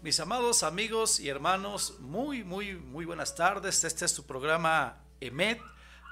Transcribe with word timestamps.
Mis 0.00 0.20
amados 0.20 0.62
amigos 0.62 1.18
y 1.18 1.28
hermanos, 1.28 1.98
muy, 1.98 2.44
muy, 2.44 2.76
muy 2.76 3.04
buenas 3.04 3.34
tardes. 3.34 3.82
Este 3.82 4.04
es 4.04 4.12
su 4.12 4.26
programa 4.26 5.02
EMET, 5.20 5.60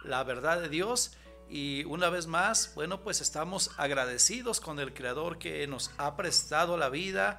la 0.03 0.25
verdad 0.25 0.61
de 0.61 0.69
Dios. 0.69 1.17
Y 1.49 1.85
una 1.85 2.11
vez 2.11 2.27
más, 2.27 2.75
bueno, 2.75 3.05
pues 3.05 3.21
estamos 3.21 3.71
agradecidos 3.77 4.61
con 4.61 4.81
el 4.81 4.93
Creador 4.93 5.39
que 5.39 5.65
nos 5.69 5.93
ha 5.99 6.17
prestado 6.17 6.77
la 6.77 6.89
vida 6.89 7.39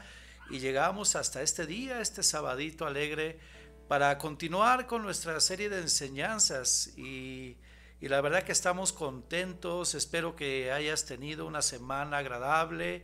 y 0.50 0.60
llegamos 0.60 1.18
hasta 1.18 1.42
este 1.42 1.66
día, 1.66 2.00
este 2.00 2.24
sabadito 2.24 2.86
alegre, 2.86 3.42
para 3.90 4.18
continuar 4.18 4.88
con 4.88 5.04
nuestra 5.04 5.42
serie 5.42 5.68
de 5.68 5.82
enseñanzas. 5.82 6.98
Y, 6.98 7.58
la 8.00 8.22
verdad 8.22 8.44
que 8.44 8.54
estamos 8.54 8.94
contentos. 8.94 9.96
Espero 9.96 10.38
que 10.38 10.72
hayas 10.72 11.06
tenido 11.06 11.46
una 11.46 11.62
semana 11.62 12.20
agradable. 12.20 13.04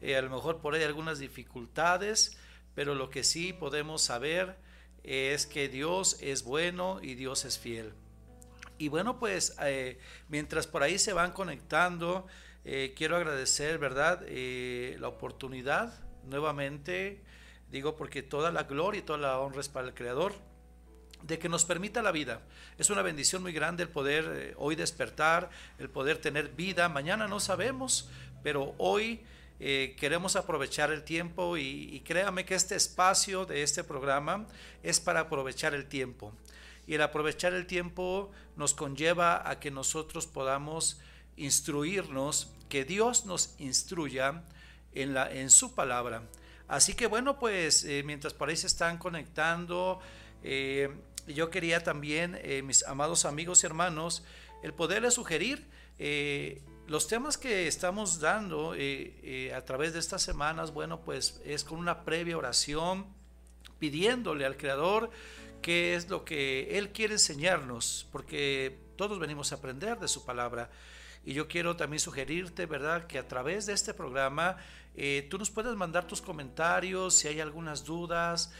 Eh, 0.00 0.16
a 0.16 0.22
lo 0.22 0.30
mejor 0.30 0.60
por 0.60 0.74
ahí 0.74 0.82
algunas 0.82 1.20
dificultades 1.20 2.36
pero 2.74 2.94
lo 2.94 3.10
que 3.10 3.24
sí 3.24 3.52
podemos 3.52 4.02
saber 4.02 4.56
es 5.04 5.46
que 5.46 5.68
Dios 5.68 6.16
es 6.20 6.44
bueno 6.44 7.00
y 7.02 7.14
Dios 7.14 7.44
es 7.44 7.58
fiel. 7.58 7.92
Y 8.78 8.88
bueno, 8.88 9.18
pues 9.18 9.56
eh, 9.62 9.98
mientras 10.28 10.66
por 10.66 10.82
ahí 10.82 10.98
se 10.98 11.12
van 11.12 11.32
conectando, 11.32 12.26
eh, 12.64 12.94
quiero 12.96 13.16
agradecer, 13.16 13.78
¿verdad?, 13.78 14.22
eh, 14.26 14.96
la 14.98 15.08
oportunidad 15.08 15.92
nuevamente, 16.24 17.22
digo 17.70 17.96
porque 17.96 18.22
toda 18.22 18.50
la 18.50 18.64
gloria 18.64 19.00
y 19.00 19.02
toda 19.02 19.18
la 19.18 19.38
honra 19.38 19.60
es 19.60 19.68
para 19.68 19.86
el 19.86 19.94
Creador, 19.94 20.34
de 21.22 21.38
que 21.38 21.48
nos 21.48 21.64
permita 21.64 22.02
la 22.02 22.10
vida. 22.10 22.42
Es 22.78 22.90
una 22.90 23.02
bendición 23.02 23.42
muy 23.42 23.52
grande 23.52 23.84
el 23.84 23.88
poder 23.88 24.56
hoy 24.58 24.74
despertar, 24.74 25.50
el 25.78 25.88
poder 25.88 26.18
tener 26.18 26.48
vida. 26.48 26.88
Mañana 26.88 27.28
no 27.28 27.38
sabemos, 27.38 28.10
pero 28.42 28.74
hoy 28.78 29.22
eh, 29.64 29.94
queremos 29.96 30.34
aprovechar 30.34 30.90
el 30.90 31.04
tiempo 31.04 31.56
y, 31.56 32.02
créame 32.04 32.44
que 32.44 32.56
este 32.56 32.74
espacio 32.74 33.46
de 33.46 33.62
este 33.62 33.84
programa 33.84 34.48
es 34.82 34.98
para 34.98 35.20
aprovechar 35.20 35.72
el 35.72 35.86
tiempo. 35.86 36.32
Y 36.84 36.94
el 36.94 37.02
aprovechar 37.02 37.54
el 37.54 37.68
tiempo 37.68 38.32
nos 38.56 38.74
conlleva 38.74 39.48
a 39.48 39.60
que 39.60 39.70
nosotros 39.70 40.26
podamos 40.26 41.00
instruirnos, 41.36 42.52
que 42.68 42.84
Dios 42.84 43.24
nos 43.24 43.54
instruya 43.60 44.42
en, 44.96 45.14
la, 45.14 45.32
en 45.32 45.48
su 45.48 45.76
palabra. 45.76 46.24
Así 46.66 46.94
que 46.94 47.06
bueno, 47.06 47.38
pues 47.38 47.84
eh, 47.84 48.02
mientras 48.04 48.34
por 48.34 48.48
ahí 48.48 48.56
se 48.56 48.66
están 48.66 48.98
conectando, 48.98 50.00
eh, 50.42 50.90
yo 51.28 51.50
quería 51.50 51.84
también, 51.84 52.36
mis 52.64 52.82
amados 52.82 53.24
amigos 53.24 53.62
y 53.62 53.66
hermanos, 53.66 54.24
el 54.64 54.74
poderles 54.74 55.14
sugerir 55.14 55.64
los 56.92 57.08
temas 57.08 57.38
que 57.38 57.66
estamos 57.68 58.20
dando 58.20 58.74
eh, 58.74 59.14
eh, 59.22 59.54
a 59.54 59.64
través 59.64 59.94
de 59.94 59.98
estas 59.98 60.20
semanas, 60.20 60.74
bueno, 60.74 61.00
pues 61.00 61.40
es 61.42 61.64
con 61.64 61.78
una 61.78 62.04
previa 62.04 62.36
oración, 62.36 63.06
pidiéndole 63.78 64.44
al 64.44 64.58
Creador 64.58 65.08
qué 65.62 65.94
es 65.94 66.10
lo 66.10 66.26
que 66.26 66.76
Él 66.76 66.90
quiere 66.90 67.14
enseñarnos, 67.14 68.06
porque 68.12 68.78
todos 68.96 69.18
venimos 69.18 69.52
a 69.52 69.54
aprender 69.54 70.00
de 70.00 70.06
su 70.06 70.26
palabra. 70.26 70.68
Y 71.24 71.32
yo 71.32 71.48
quiero 71.48 71.76
también 71.76 71.98
sugerirte, 71.98 72.66
¿verdad?, 72.66 73.06
que 73.06 73.18
a 73.18 73.26
través 73.26 73.64
de 73.64 73.72
este 73.72 73.94
programa 73.94 74.58
eh, 74.94 75.26
tú 75.30 75.38
nos 75.38 75.48
puedes 75.48 75.74
mandar 75.74 76.06
tus 76.06 76.20
comentarios, 76.20 77.14
si 77.14 77.26
hay 77.26 77.40
algunas 77.40 77.86
dudas, 77.86 78.52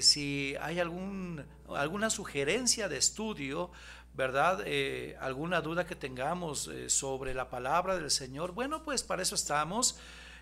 si 0.00 0.56
hay 0.60 0.80
algún, 0.80 1.46
alguna 1.68 2.10
sugerencia 2.10 2.88
de 2.88 2.96
estudio, 2.96 3.70
¿verdad? 4.18 4.64
Eh, 4.66 5.16
alguna 5.20 5.60
duda 5.60 5.86
que 5.86 5.94
tengamos 5.94 6.66
eh, 6.66 6.90
sobre 6.90 7.34
la 7.34 7.50
palabra 7.50 7.96
del 7.96 8.10
Señor, 8.10 8.50
bueno, 8.50 8.82
pues 8.82 9.04
para 9.04 9.22
eso 9.22 9.36
estamos. 9.36 9.96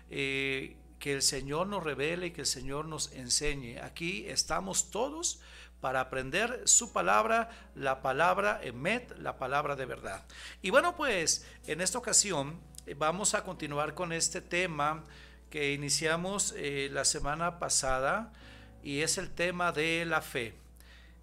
Eh, 0.09 0.75
que 0.97 1.13
el 1.13 1.21
Señor 1.21 1.67
nos 1.67 1.83
revele 1.83 2.25
y 2.25 2.31
que 2.31 2.41
el 2.41 2.47
Señor 2.47 2.85
nos 2.85 3.11
enseñe. 3.11 3.77
Aquí 3.83 4.25
estamos 4.27 4.89
todos 4.89 5.41
para 5.79 5.99
aprender 5.99 6.63
su 6.65 6.91
palabra, 6.91 7.51
la 7.75 8.01
palabra 8.01 8.59
emet, 8.63 9.15
la 9.19 9.37
palabra 9.37 9.75
de 9.75 9.85
verdad. 9.85 10.25
Y 10.63 10.71
bueno, 10.71 10.95
pues 10.95 11.45
en 11.67 11.79
esta 11.79 11.99
ocasión 11.99 12.59
vamos 12.95 13.35
a 13.35 13.43
continuar 13.43 13.93
con 13.93 14.11
este 14.11 14.41
tema 14.41 15.03
que 15.51 15.73
iniciamos 15.73 16.55
la 16.57 17.05
semana 17.05 17.59
pasada 17.59 18.33
y 18.81 19.01
es 19.01 19.19
el 19.19 19.29
tema 19.29 19.71
de 19.71 20.03
la 20.07 20.23
fe. 20.23 20.55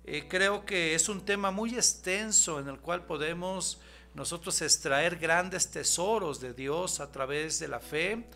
Eh, 0.07 0.27
creo 0.29 0.67
que 0.67 0.95
es 0.95 1.09
un 1.09 1.25
tema 1.25 1.51
muy 1.51 1.75
extenso 1.75 2.61
en 2.61 2.69
el 2.69 2.79
cual 2.79 3.07
podemos 3.07 3.81
nosotros 4.13 4.61
extraer 4.61 5.17
grandes 5.17 5.71
tesoros 5.71 6.41
de 6.41 6.53
Dios 6.53 7.01
a 7.01 7.11
través 7.11 7.59
de 7.59 7.69
la 7.69 7.81
fe, 7.81 8.27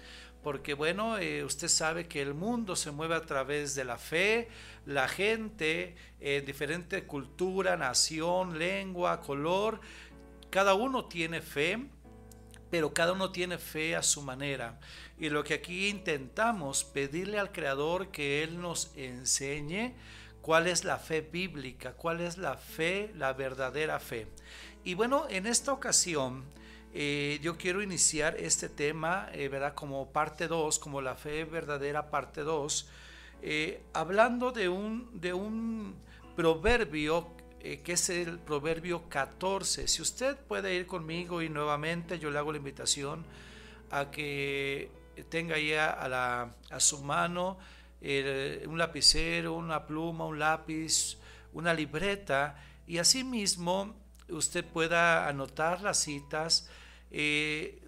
porque 0.43 0.73
bueno, 0.73 1.19
eh, 1.19 1.45
usted 1.45 1.69
sabe 1.69 2.09
que 2.09 2.23
el 2.23 2.33
mundo 2.33 2.75
se 2.75 2.91
mueve 2.91 3.17
a 3.17 3.27
través 3.27 3.75
de 3.75 3.85
la 3.85 3.99
fe, 3.99 4.49
la 4.87 5.09
gente 5.09 5.95
en 6.21 6.47
diferente 6.47 7.05
cultura, 7.05 7.77
nación, 7.77 8.59
lengua, 8.59 9.21
color, 9.21 9.81
cada 10.49 10.73
uno 10.73 11.05
tiene 11.05 11.43
fe, 11.43 11.87
pero 12.71 12.95
cada 12.95 13.13
uno 13.13 13.31
tiene 13.31 13.59
fe 13.59 13.95
a 13.95 14.03
su 14.03 14.23
manera. 14.23 14.81
Y 15.19 15.29
lo 15.29 15.45
que 15.45 15.55
aquí 15.55 15.89
intentamos 15.89 16.83
pedirle 16.83 17.39
al 17.39 17.53
Creador 17.53 18.11
que 18.11 18.43
Él 18.43 18.59
nos 18.59 18.91
enseñe, 18.97 19.95
cuál 20.43 20.67
es 20.67 20.85
la 20.85 20.99
fe 20.99 21.21
bíblica, 21.21 21.93
cuál 21.93 22.21
es 22.21 22.39
la 22.39 22.57
fe, 22.57 23.13
la 23.17 23.33
verdadera 23.33 24.01
fe. 24.01 24.27
Y 24.85 24.95
bueno, 24.95 25.27
en 25.29 25.47
esta 25.47 25.73
ocasión 25.73 26.45
eh, 26.95 27.39
yo 27.43 27.59
quiero 27.59 27.83
iniciar 27.83 28.37
este 28.39 28.69
tema, 28.69 29.29
eh, 29.33 29.49
¿verdad? 29.49 29.75
Como 29.75 30.11
parte 30.11 30.49
2, 30.49 30.79
como 30.79 31.01
la 31.03 31.15
fe 31.17 31.45
verdadera 31.45 32.11
parte 32.11 32.43
2, 32.43 32.89
eh, 33.43 33.83
hablando 33.93 34.53
de 34.53 34.69
un, 34.69 35.21
de 35.21 35.35
un 35.35 35.95
proverbio 36.35 37.37
que 37.59 37.93
es 37.93 38.09
el 38.09 38.39
proverbio 38.39 39.09
14. 39.09 39.89
Si 39.89 40.01
usted 40.01 40.37
puede 40.37 40.75
ir 40.75 40.87
conmigo 40.87 41.43
y 41.43 41.49
nuevamente 41.49 42.19
yo 42.19 42.31
le 42.31 42.39
hago 42.39 42.53
la 42.53 42.59
invitación 42.59 43.27
a 43.91 44.11
que 44.13 44.91
tenga 45.29 45.59
ya 45.59 45.91
a, 45.91 46.09
la, 46.09 46.55
a 46.71 46.81
su 46.81 47.03
mano 47.03 47.59
un 48.01 48.79
lapicero, 48.79 49.55
una 49.55 49.87
pluma, 49.87 50.25
un 50.25 50.39
lápiz, 50.39 51.19
una 51.53 51.75
libreta 51.75 52.57
y 52.87 52.99
asimismo 52.99 53.95
usted 54.29 54.65
pueda 54.65 55.29
anotar 55.29 55.81
las 55.83 55.99
citas. 55.99 56.69
Eh, 57.11 57.83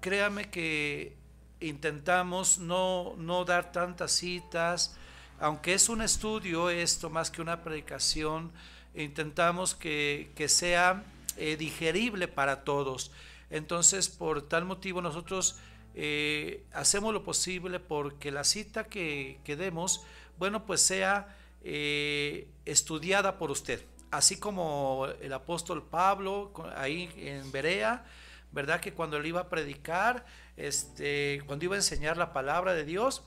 créame 0.00 0.50
que 0.50 1.16
intentamos 1.60 2.58
no, 2.58 3.14
no 3.16 3.44
dar 3.44 3.72
tantas 3.72 4.12
citas, 4.12 4.96
aunque 5.40 5.74
es 5.74 5.88
un 5.88 6.02
estudio 6.02 6.70
esto 6.70 7.10
más 7.10 7.30
que 7.30 7.42
una 7.42 7.62
predicación, 7.62 8.52
intentamos 8.94 9.74
que, 9.74 10.32
sea 10.48 11.04
eh, 11.36 11.56
digerible 11.56 12.28
para 12.28 12.64
todos. 12.64 13.10
Entonces, 13.50 14.08
por 14.08 14.42
tal 14.42 14.64
motivo 14.64 15.02
nosotros 15.02 15.56
eh, 15.98 16.62
hacemos 16.74 17.14
lo 17.14 17.24
posible 17.24 17.80
porque 17.80 18.30
la 18.30 18.44
cita 18.44 18.84
que, 18.84 19.40
demos, 19.46 20.04
bueno, 20.38 20.66
pues 20.66 20.82
sea 20.82 21.34
eh, 21.64 22.46
estudiada 22.66 23.38
por 23.38 23.50
usted. 23.50 23.82
Así 24.10 24.38
como 24.38 25.08
el 25.22 25.32
apóstol 25.32 25.82
Pablo 25.82 26.52
ahí 26.76 27.10
en 27.16 27.50
Berea, 27.50 28.04
¿verdad? 28.52 28.80
Que 28.80 28.92
cuando 28.92 29.16
él 29.16 29.24
iba 29.24 29.40
a 29.40 29.48
predicar, 29.48 30.26
este, 30.58 31.42
cuando 31.46 31.64
iba 31.64 31.74
a 31.74 31.78
enseñar 31.78 32.18
la 32.18 32.34
palabra 32.34 32.74
de 32.74 32.84
Dios, 32.84 33.24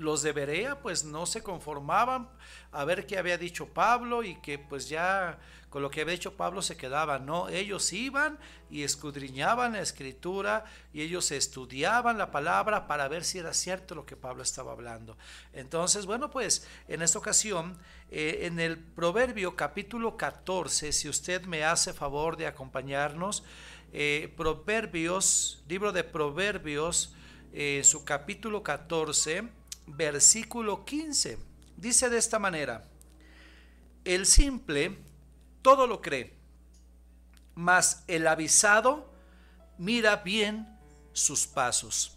los 0.00 0.22
de 0.22 0.32
Berea 0.32 0.80
pues 0.80 1.04
no 1.04 1.26
se 1.26 1.42
conformaban 1.42 2.28
a 2.72 2.84
ver 2.84 3.06
qué 3.06 3.18
había 3.18 3.36
dicho 3.36 3.66
Pablo 3.66 4.22
y 4.22 4.40
que 4.40 4.58
pues 4.58 4.88
ya 4.88 5.38
con 5.68 5.82
lo 5.82 5.90
que 5.90 6.00
había 6.00 6.14
dicho 6.14 6.36
Pablo 6.36 6.62
se 6.62 6.76
quedaban, 6.76 7.26
no, 7.26 7.48
ellos 7.50 7.92
iban 7.92 8.38
y 8.70 8.82
escudriñaban 8.82 9.74
la 9.74 9.82
escritura 9.82 10.64
y 10.94 11.02
ellos 11.02 11.30
estudiaban 11.30 12.16
la 12.16 12.30
palabra 12.30 12.86
para 12.86 13.08
ver 13.08 13.24
si 13.24 13.38
era 13.38 13.52
cierto 13.52 13.94
lo 13.94 14.06
que 14.06 14.16
Pablo 14.16 14.42
estaba 14.42 14.72
hablando. 14.72 15.18
Entonces, 15.52 16.06
bueno, 16.06 16.30
pues 16.30 16.66
en 16.88 17.02
esta 17.02 17.18
ocasión, 17.18 17.78
eh, 18.10 18.40
en 18.42 18.58
el 18.58 18.78
Proverbio 18.78 19.54
capítulo 19.54 20.16
14, 20.16 20.92
si 20.92 21.08
usted 21.10 21.44
me 21.44 21.62
hace 21.62 21.92
favor 21.92 22.38
de 22.38 22.46
acompañarnos, 22.46 23.44
eh, 23.92 24.32
Proverbios, 24.36 25.62
libro 25.68 25.92
de 25.92 26.04
Proverbios, 26.04 27.14
eh, 27.52 27.82
su 27.84 28.04
capítulo 28.04 28.62
14, 28.62 29.59
versículo 29.96 30.84
15. 30.84 31.38
Dice 31.76 32.10
de 32.10 32.18
esta 32.18 32.38
manera, 32.38 32.88
el 34.04 34.26
simple 34.26 34.98
todo 35.62 35.86
lo 35.86 36.00
cree, 36.00 36.34
mas 37.54 38.04
el 38.06 38.26
avisado 38.26 39.10
mira 39.78 40.16
bien 40.16 40.68
sus 41.12 41.46
pasos. 41.46 42.16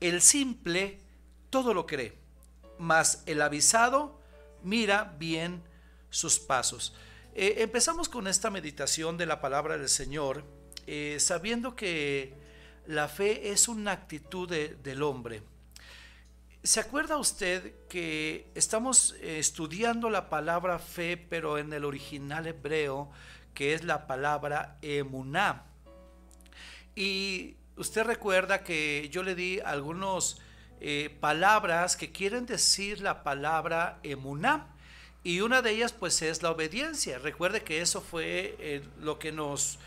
El 0.00 0.20
simple 0.20 1.00
todo 1.50 1.74
lo 1.74 1.86
cree, 1.86 2.18
mas 2.78 3.22
el 3.26 3.42
avisado 3.42 4.20
mira 4.62 5.14
bien 5.18 5.62
sus 6.10 6.38
pasos. 6.38 6.94
Eh, 7.34 7.56
empezamos 7.58 8.08
con 8.08 8.26
esta 8.26 8.50
meditación 8.50 9.16
de 9.16 9.26
la 9.26 9.40
palabra 9.40 9.78
del 9.78 9.88
Señor, 9.88 10.44
eh, 10.86 11.18
sabiendo 11.20 11.76
que 11.76 12.34
la 12.86 13.08
fe 13.08 13.50
es 13.50 13.68
una 13.68 13.92
actitud 13.92 14.48
del 14.48 15.02
hombre 15.02 15.42
¿Se 16.64 16.78
acuerda 16.78 17.16
usted 17.16 17.74
que 17.88 18.46
estamos 18.54 19.16
eh, 19.20 19.40
estudiando 19.40 20.10
la 20.10 20.30
palabra 20.30 20.78
fe, 20.78 21.16
pero 21.16 21.58
en 21.58 21.72
el 21.72 21.84
original 21.84 22.46
hebreo, 22.46 23.10
que 23.52 23.74
es 23.74 23.82
la 23.82 24.06
palabra 24.06 24.78
emuná? 24.80 25.64
Y 26.94 27.56
usted 27.76 28.04
recuerda 28.04 28.62
que 28.62 29.08
yo 29.10 29.24
le 29.24 29.34
di 29.34 29.58
algunas 29.58 30.36
eh, 30.80 31.10
palabras 31.18 31.96
que 31.96 32.12
quieren 32.12 32.46
decir 32.46 33.00
la 33.00 33.24
palabra 33.24 33.98
emuná. 34.04 34.68
Y 35.24 35.40
una 35.40 35.62
de 35.62 35.72
ellas 35.72 35.92
pues 35.92 36.22
es 36.22 36.44
la 36.44 36.52
obediencia. 36.52 37.18
Recuerde 37.18 37.64
que 37.64 37.80
eso 37.80 38.00
fue 38.00 38.54
eh, 38.60 38.84
lo 39.00 39.18
que 39.18 39.32
nos 39.32 39.80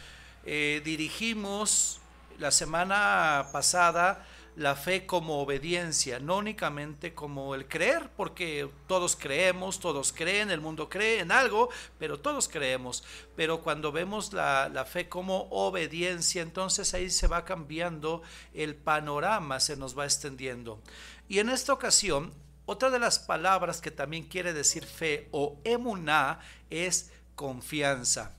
dirigimos 0.44 2.02
la 2.38 2.52
semana 2.52 3.48
pasada, 3.52 4.24
la 4.56 4.76
fe 4.76 5.06
como 5.06 5.42
obediencia, 5.42 6.20
no 6.20 6.38
únicamente 6.38 7.14
como 7.14 7.56
el 7.56 7.68
creer, 7.68 8.10
porque 8.16 8.70
todos 8.88 9.16
creemos, 9.16 9.80
todos 9.80 10.14
creen, 10.14 10.50
el 10.50 10.62
mundo 10.62 10.90
cree 10.90 11.20
en 11.20 11.32
algo, 11.32 11.70
pero 12.00 12.20
todos 12.20 12.48
creemos. 12.48 13.04
Pero 13.36 13.62
cuando 13.62 13.92
vemos 13.92 14.34
la, 14.34 14.70
la 14.70 14.86
fe 14.86 15.10
como 15.10 15.48
obediencia, 15.52 16.42
entonces 16.42 16.94
ahí 16.94 17.10
se 17.10 17.28
va 17.28 17.46
cambiando 17.46 18.22
el 18.54 18.76
panorama, 18.76 19.60
se 19.60 19.76
nos 19.76 19.98
va 19.98 20.06
extendiendo. 20.06 20.82
Y 21.28 21.40
en 21.40 21.50
esta 21.50 21.74
ocasión 21.74 22.32
otra 22.68 22.90
de 22.90 22.98
las 22.98 23.20
palabras 23.20 23.80
que 23.80 23.92
también 23.92 24.24
quiere 24.24 24.52
decir 24.52 24.86
fe 24.86 25.28
o 25.32 25.60
emuná 25.64 26.40
es 26.72 27.12
confianza. 27.36 28.34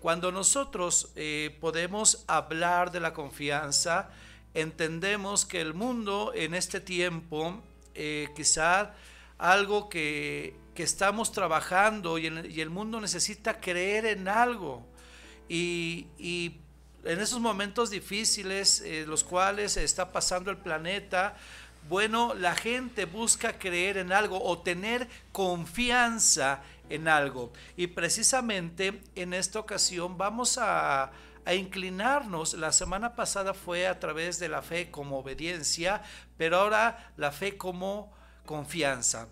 Cuando 0.00 0.30
nosotros 0.30 1.10
eh, 1.16 1.56
podemos 1.60 2.24
hablar 2.28 2.92
de 2.92 3.00
la 3.00 3.12
confianza, 3.12 4.10
entendemos 4.54 5.44
que 5.46 5.60
el 5.60 5.74
mundo 5.74 6.32
en 6.34 6.54
este 6.54 6.80
tiempo, 6.80 7.60
eh, 7.94 8.28
quizá 8.36 8.94
algo 9.38 9.88
que, 9.88 10.60
estamos 10.76 11.30
trabajando 11.30 12.18
y, 12.18 12.26
el 12.26 12.70
mundo 12.70 13.00
necesita 13.00 13.60
creer 13.60 14.04
en 14.06 14.26
algo. 14.26 14.84
Y, 15.48 16.06
en 17.04 17.20
esos 17.20 17.40
momentos 17.40 17.90
difíciles, 17.90 18.80
eh, 18.80 19.04
los 19.08 19.24
cuales 19.24 19.76
está 19.76 20.12
pasando 20.12 20.50
el 20.52 20.56
planeta, 20.56 21.36
bueno, 21.88 22.34
la 22.34 22.54
gente 22.54 23.06
busca 23.06 23.58
creer 23.58 23.96
en 23.96 24.12
algo 24.12 24.42
o 24.42 24.58
tener 24.58 25.08
confianza 25.32 26.62
en 26.88 27.08
algo. 27.08 27.52
Y 27.76 27.88
precisamente 27.88 29.02
en 29.16 29.34
esta 29.34 29.58
ocasión 29.58 30.16
vamos 30.16 30.58
a, 30.58 31.10
inclinarnos. 31.46 32.54
La 32.54 32.72
semana 32.72 33.16
pasada 33.16 33.54
fue 33.54 33.86
a 33.86 33.98
través 33.98 34.38
de 34.38 34.48
la 34.48 34.62
fe 34.62 34.90
como 34.90 35.18
obediencia, 35.18 36.02
pero 36.36 36.58
ahora 36.58 37.12
la 37.16 37.32
fe 37.32 37.56
como 37.56 38.12
confianza. 38.46 39.28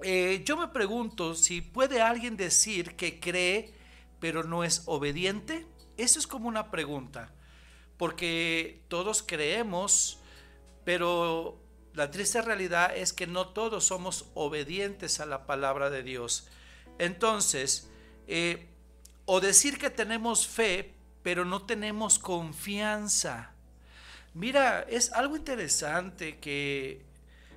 Eh, 0.00 0.42
yo 0.44 0.56
me 0.56 0.68
pregunto 0.68 1.34
si 1.34 1.60
puede 1.60 2.02
alguien 2.02 2.36
decir 2.36 2.96
que 2.96 3.20
cree 3.20 3.74
pero 4.24 4.42
no 4.42 4.64
es 4.64 4.84
obediente. 4.86 5.66
Eso 5.98 6.18
es 6.18 6.26
como 6.26 6.48
una 6.48 6.70
pregunta, 6.70 7.30
porque 7.98 8.82
todos 8.88 9.22
creemos, 9.22 10.18
pero 10.82 11.60
la 11.92 12.10
triste 12.10 12.40
realidad 12.40 12.96
es 12.96 13.12
que 13.12 13.26
no 13.26 13.48
todos 13.48 13.84
somos 13.84 14.30
obedientes 14.32 15.20
a 15.20 15.26
la 15.26 15.44
palabra 15.44 15.90
de 15.90 16.02
Dios. 16.02 16.48
Entonces, 16.98 17.90
eh, 18.26 18.66
o 19.26 19.42
decir 19.42 19.76
que 19.76 19.90
tenemos 19.90 20.46
fe, 20.46 20.93
pero 21.24 21.44
no 21.44 21.62
tenemos 21.62 22.20
confianza. 22.20 23.50
Mira, 24.34 24.82
es 24.88 25.10
algo 25.12 25.36
interesante 25.36 26.38
que, 26.38 27.02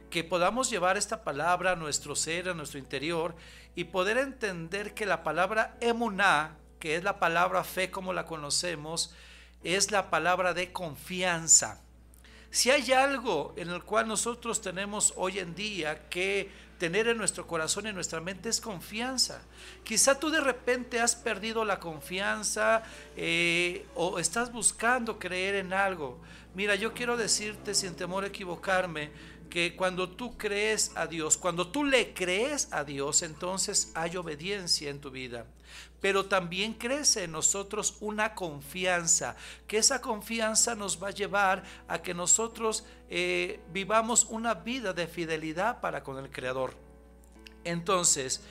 que 0.09 0.23
podamos 0.23 0.69
llevar 0.71 0.95
esta 0.97 1.23
palabra 1.23 1.73
a 1.73 1.75
nuestro 1.75 2.15
ser, 2.15 2.49
a 2.49 2.53
nuestro 2.55 2.79
interior, 2.79 3.35
y 3.75 3.83
poder 3.83 4.17
entender 4.17 4.93
que 4.93 5.05
la 5.05 5.21
palabra 5.21 5.77
emuná, 5.81 6.55
que 6.79 6.95
es 6.95 7.03
la 7.03 7.19
palabra 7.19 7.63
fe 7.65 7.91
como 7.91 8.13
la 8.13 8.25
conocemos, 8.25 9.13
es 9.63 9.91
la 9.91 10.09
palabra 10.09 10.53
de 10.53 10.71
confianza. 10.71 11.81
Si 12.49 12.71
hay 12.71 12.93
algo 12.93 13.53
en 13.57 13.69
el 13.69 13.83
cual 13.83 14.07
nosotros 14.07 14.61
tenemos 14.61 15.13
hoy 15.17 15.39
en 15.39 15.53
día 15.55 16.07
que 16.07 16.49
tener 16.77 17.07
en 17.07 17.17
nuestro 17.17 17.47
corazón 17.47 17.87
en 17.87 17.95
nuestra 17.95 18.21
mente 18.21 18.49
es 18.49 18.61
confianza. 18.61 19.41
Quizá 19.83 20.19
tú 20.19 20.29
de 20.29 20.41
repente 20.41 20.99
has 20.99 21.15
perdido 21.15 21.65
la 21.65 21.79
confianza 21.79 22.83
eh, 23.15 23.85
o 23.95 24.19
estás 24.19 24.51
buscando 24.51 25.19
creer 25.19 25.55
en 25.55 25.73
algo. 25.73 26.19
Mira, 26.53 26.75
yo 26.75 26.93
quiero 26.93 27.17
decirte 27.17 27.75
sin 27.75 27.95
temor 27.95 28.23
a 28.23 28.27
equivocarme 28.27 29.11
que 29.49 29.75
cuando 29.75 30.09
tú 30.09 30.37
crees 30.37 30.91
a 30.95 31.07
Dios, 31.07 31.37
cuando 31.37 31.67
tú 31.69 31.83
le 31.83 32.13
crees 32.13 32.67
a 32.71 32.83
Dios, 32.83 33.21
entonces 33.21 33.91
hay 33.95 34.17
obediencia 34.17 34.89
en 34.89 34.99
tu 34.99 35.11
vida 35.11 35.45
pero 36.01 36.25
también 36.25 36.73
crece 36.73 37.23
en 37.23 37.31
nosotros 37.31 37.97
una 37.99 38.35
confianza, 38.35 39.35
que 39.67 39.77
esa 39.77 40.01
confianza 40.01 40.75
nos 40.75 41.01
va 41.01 41.09
a 41.09 41.11
llevar 41.11 41.63
a 41.87 42.01
que 42.01 42.13
nosotros 42.13 42.85
eh, 43.09 43.59
vivamos 43.71 44.25
una 44.25 44.53
vida 44.53 44.93
de 44.93 45.07
fidelidad 45.07 45.81
para 45.81 46.03
con 46.03 46.23
el 46.23 46.29
Creador. 46.29 46.75
Entonces, 47.63 48.41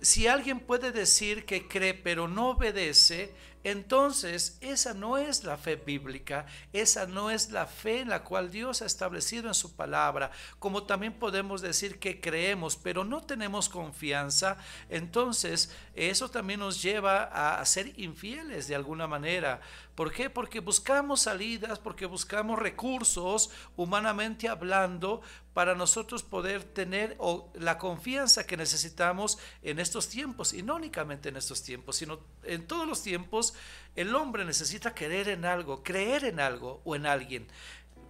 si 0.00 0.26
alguien 0.26 0.60
puede 0.60 0.92
decir 0.92 1.44
que 1.44 1.68
cree 1.68 1.94
pero 1.94 2.26
no 2.26 2.50
obedece, 2.50 3.32
entonces 3.64 4.56
esa 4.60 4.94
no 4.94 5.18
es 5.18 5.44
la 5.44 5.56
fe 5.56 5.76
bíblica, 5.76 6.46
esa 6.72 7.06
no 7.06 7.30
es 7.30 7.50
la 7.50 7.66
fe 7.66 8.00
en 8.00 8.08
la 8.08 8.24
cual 8.24 8.50
Dios 8.50 8.82
ha 8.82 8.86
establecido 8.86 9.48
en 9.48 9.54
su 9.54 9.74
palabra. 9.76 10.30
Como 10.58 10.84
también 10.84 11.12
podemos 11.12 11.60
decir 11.60 11.98
que 11.98 12.20
creemos 12.20 12.76
pero 12.76 13.04
no 13.04 13.22
tenemos 13.22 13.68
confianza, 13.68 14.56
entonces 14.88 15.70
eso 15.94 16.30
también 16.30 16.60
nos 16.60 16.82
lleva 16.82 17.24
a, 17.58 17.64
ser 17.66 17.92
infieles 17.98 18.68
de 18.68 18.74
alguna 18.74 19.06
manera. 19.06 19.60
¿Por 20.00 20.12
qué? 20.12 20.30
Porque 20.30 20.60
buscamos 20.60 21.20
salidas, 21.20 21.78
porque 21.78 22.06
buscamos 22.06 22.58
recursos, 22.58 23.50
humanamente 23.76 24.48
hablando, 24.48 25.20
para 25.52 25.74
nosotros 25.74 26.22
poder 26.22 26.64
tener 26.64 27.18
la 27.52 27.76
confianza 27.76 28.46
que 28.46 28.56
necesitamos 28.56 29.38
en 29.60 29.78
estos 29.78 30.08
tiempos, 30.08 30.54
y 30.54 30.62
no 30.62 30.76
únicamente 30.76 31.28
en 31.28 31.36
estos 31.36 31.62
tiempos, 31.62 31.96
sino 31.96 32.18
en 32.44 32.66
todos 32.66 32.88
los 32.88 33.02
tiempos, 33.02 33.52
el 33.94 34.14
hombre 34.14 34.46
necesita 34.46 34.94
creer 34.94 35.28
en 35.28 35.44
algo, 35.44 35.82
creer 35.82 36.24
en 36.24 36.40
algo 36.40 36.80
o 36.84 36.96
en 36.96 37.04
alguien. 37.04 37.46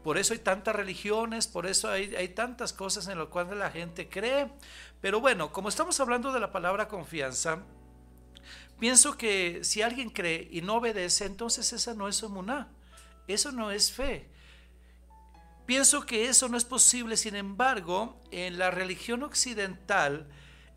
Por 0.04 0.16
eso 0.16 0.32
hay 0.32 0.38
tantas 0.38 0.76
religiones, 0.76 1.48
por 1.48 1.66
eso 1.66 1.90
hay, 1.90 2.14
hay 2.14 2.28
tantas 2.28 2.72
cosas 2.72 3.08
en 3.08 3.19
las 3.19 3.26
cuales 3.26 3.56
la 3.56 3.72
gente 3.72 4.08
cree. 4.08 4.48
Pero 5.00 5.20
bueno, 5.20 5.52
como 5.52 5.68
estamos 5.68 5.99
hablando 5.99 6.32
de 6.32 6.38
la 6.38 6.52
palabra 6.52 6.87
confianza, 6.87 7.64
Pienso 8.80 9.18
que 9.18 9.62
si 9.62 9.82
alguien 9.82 10.08
cree 10.08 10.49
y 10.50 10.62
no 10.62 10.76
obedece, 10.76 11.26
entonces 11.26 11.72
esa 11.75 11.92
no 11.92 12.08
es 12.08 12.22
emuná, 12.22 12.68
eso 13.28 13.52
no 13.52 13.70
es 13.70 13.92
fe. 13.92 14.26
Pienso 15.66 16.06
que 16.06 16.28
eso 16.28 16.49
no 16.49 16.56
es 16.56 16.64
posible, 16.64 17.18
sin 17.18 17.37
embargo, 17.37 18.18
en 18.30 18.58
la 18.58 18.70
religión 18.70 19.22
occidental, 19.22 20.26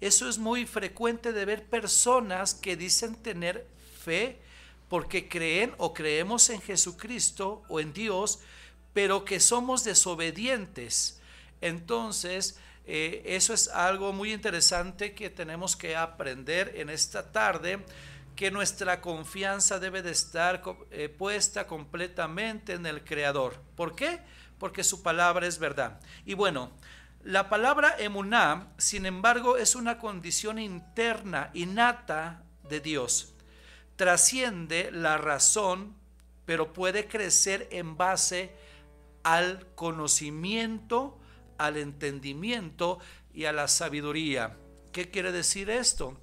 eso 0.02 0.28
es 0.28 0.38
muy 0.38 0.66
frecuente 0.66 1.32
de 1.32 1.46
ver 1.46 1.66
personas 1.66 2.54
que 2.54 2.76
dicen 2.76 3.16
tener 3.16 3.66
fe 4.04 4.42
porque 4.90 5.30
creen 5.30 5.74
o 5.78 5.94
creemos 5.94 6.50
en 6.50 6.62
Jesucristo 6.62 7.64
o 7.70 7.80
en 7.80 7.94
Dios, 7.94 8.40
pero 8.94 9.24
que 9.24 9.40
somos 9.40 9.86
desobedientes. 9.86 11.22
Entonces, 11.62 12.60
eh, 12.86 13.22
eso 13.26 13.54
es 13.54 13.70
algo 13.70 14.12
muy 14.12 14.34
interesante 14.34 15.14
que 15.14 15.30
tenemos 15.30 15.76
que 15.76 15.96
aprender 15.96 16.74
en 16.76 16.90
esta 16.90 17.32
tarde, 17.32 17.80
que 18.36 18.52
nuestra 18.52 19.00
confianza 19.00 19.80
debe 19.80 20.02
de 20.02 20.12
estar 20.12 20.62
eh, 20.92 21.08
puesta 21.10 21.68
completamente 21.68 22.74
en 22.74 22.86
el 22.86 23.04
Creador. 23.04 23.62
¿Por 23.76 23.96
qué? 23.96 24.20
Porque 24.60 24.84
su 24.84 25.02
palabra 25.02 25.48
es 25.48 25.60
verdad. 25.60 26.00
Y 26.26 26.34
bueno, 26.34 26.72
la 27.24 27.48
palabra 27.48 27.96
emuná, 28.00 28.68
sin 28.78 29.06
embargo, 29.06 29.56
es 29.58 29.76
una 29.76 29.98
condición 29.98 30.60
interna, 30.60 31.52
innata 31.54 32.44
de 32.68 32.82
Dios. 32.82 33.34
Trasciende 33.96 34.92
la 34.92 35.18
razón, 35.18 35.96
pero 36.46 36.74
puede 36.74 37.08
crecer 37.08 37.70
en 37.72 37.96
base 37.96 38.52
al 39.24 39.66
conocimiento, 39.76 41.18
al 41.58 41.78
entendimiento 41.78 43.00
y 43.34 43.46
a 43.46 43.52
la 43.52 43.68
sabiduría. 43.68 44.58
¿Qué 44.92 45.10
quiere 45.10 45.32
decir 45.32 45.70
esto? 45.70 46.18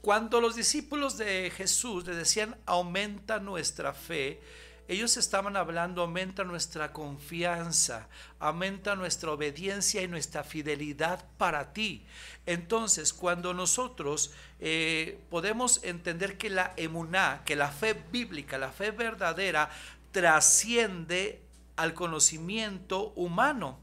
Cuando 0.00 0.40
los 0.40 0.54
discípulos 0.54 1.16
de 1.16 1.50
Jesús 1.56 2.06
le 2.06 2.14
decían 2.14 2.56
aumenta 2.66 3.38
nuestra 3.40 3.94
fe, 3.94 4.42
ellos 4.86 5.16
estaban 5.16 5.56
hablando 5.56 6.02
aumenta 6.02 6.44
nuestra 6.44 6.92
confianza, 6.92 8.06
aumenta 8.38 8.94
nuestra 8.96 9.32
obediencia 9.32 10.02
y 10.02 10.08
nuestra 10.08 10.44
fidelidad 10.44 11.24
para 11.38 11.72
ti. 11.72 12.04
Entonces, 12.44 13.14
cuando 13.14 13.54
nosotros 13.54 14.32
eh, 14.60 15.18
podemos 15.30 15.82
entender 15.84 16.36
que 16.36 16.50
la 16.50 16.74
emuná, 16.76 17.40
que 17.46 17.56
la 17.56 17.70
fe 17.70 17.94
bíblica, 17.94 18.58
la 18.58 18.72
fe 18.72 18.90
verdadera, 18.90 19.70
trasciende 20.10 21.40
al 21.76 21.94
conocimiento 21.94 23.14
humano, 23.16 23.80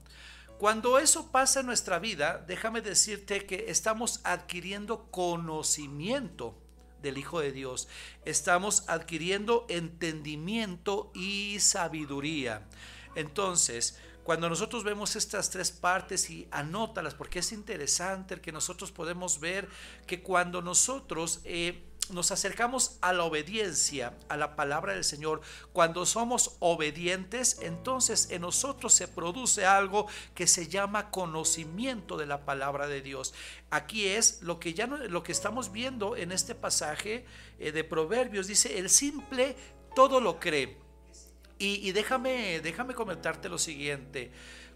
Cuando 0.62 1.00
eso 1.00 1.32
pasa 1.32 1.62
en 1.62 1.66
nuestra 1.66 1.98
vida, 1.98 2.46
déjame 2.48 2.82
decirte 2.82 3.48
que 3.48 3.66
estamos 3.70 4.22
adquiriendo 4.24 5.10
conocimiento 5.10 6.56
del 7.02 7.18
Hijo 7.18 7.40
de 7.40 7.52
Dios. 7.52 7.88
Estamos 8.26 8.88
adquiriendo 8.88 9.66
entendimiento 9.70 11.12
y 11.16 11.60
sabiduría. 11.60 12.68
Entonces, 13.16 13.98
cuando 14.24 14.50
nosotros 14.50 14.84
vemos 14.84 15.16
estas 15.16 15.50
tres 15.50 15.72
partes 15.72 16.30
y 16.30 16.48
anótalas, 16.52 17.16
porque 17.16 17.40
es 17.40 17.52
interesante 17.54 18.36
el 18.36 18.42
que 18.42 18.52
nosotros 18.52 18.92
podemos 18.92 19.40
ver 19.40 19.68
que 20.06 20.22
cuando 20.22 20.62
nosotros 20.62 21.42
eh, 21.44 21.91
nos 22.10 22.32
acercamos 22.32 22.98
a 23.02 23.14
la 23.14 23.24
obediencia, 23.24 24.14
a 24.28 24.38
la 24.38 24.56
palabra 24.56 24.94
del 24.94 25.04
Señor, 25.04 25.42
cuando 25.72 26.06
somos 26.06 26.56
obedientes, 26.60 27.60
entonces 27.62 28.30
en 28.32 28.42
nosotros 28.42 28.94
se 28.94 29.08
produce 29.08 29.66
algo 29.66 30.08
que 30.36 30.48
se 30.48 30.68
llama 30.68 31.10
conocimiento 31.10 32.18
de 32.18 32.26
la 32.26 32.46
palabra 32.46 32.88
de 32.88 33.02
Dios. 33.02 33.34
Aquí 33.70 34.08
es 34.08 34.42
lo 34.42 34.60
que 34.60 34.74
ya 34.74 34.88
no, 34.88 34.98
lo 34.98 35.24
que 35.24 35.32
estamos 35.32 35.72
viendo 35.72 36.16
en 36.16 36.32
este 36.32 36.56
pasaje 36.56 37.26
eh, 37.60 37.72
de 37.72 37.84
Proverbios 37.84 38.48
dice, 38.48 38.78
el 38.78 38.90
simple 38.90 39.56
todo 39.96 40.20
lo 40.20 40.40
cree. 40.40 40.78
Y, 41.60 41.88
y 41.88 41.92
déjame, 41.92 42.60
déjame 42.62 42.94
comentarte 42.96 43.48
lo 43.48 43.58
siguiente. 43.58 44.32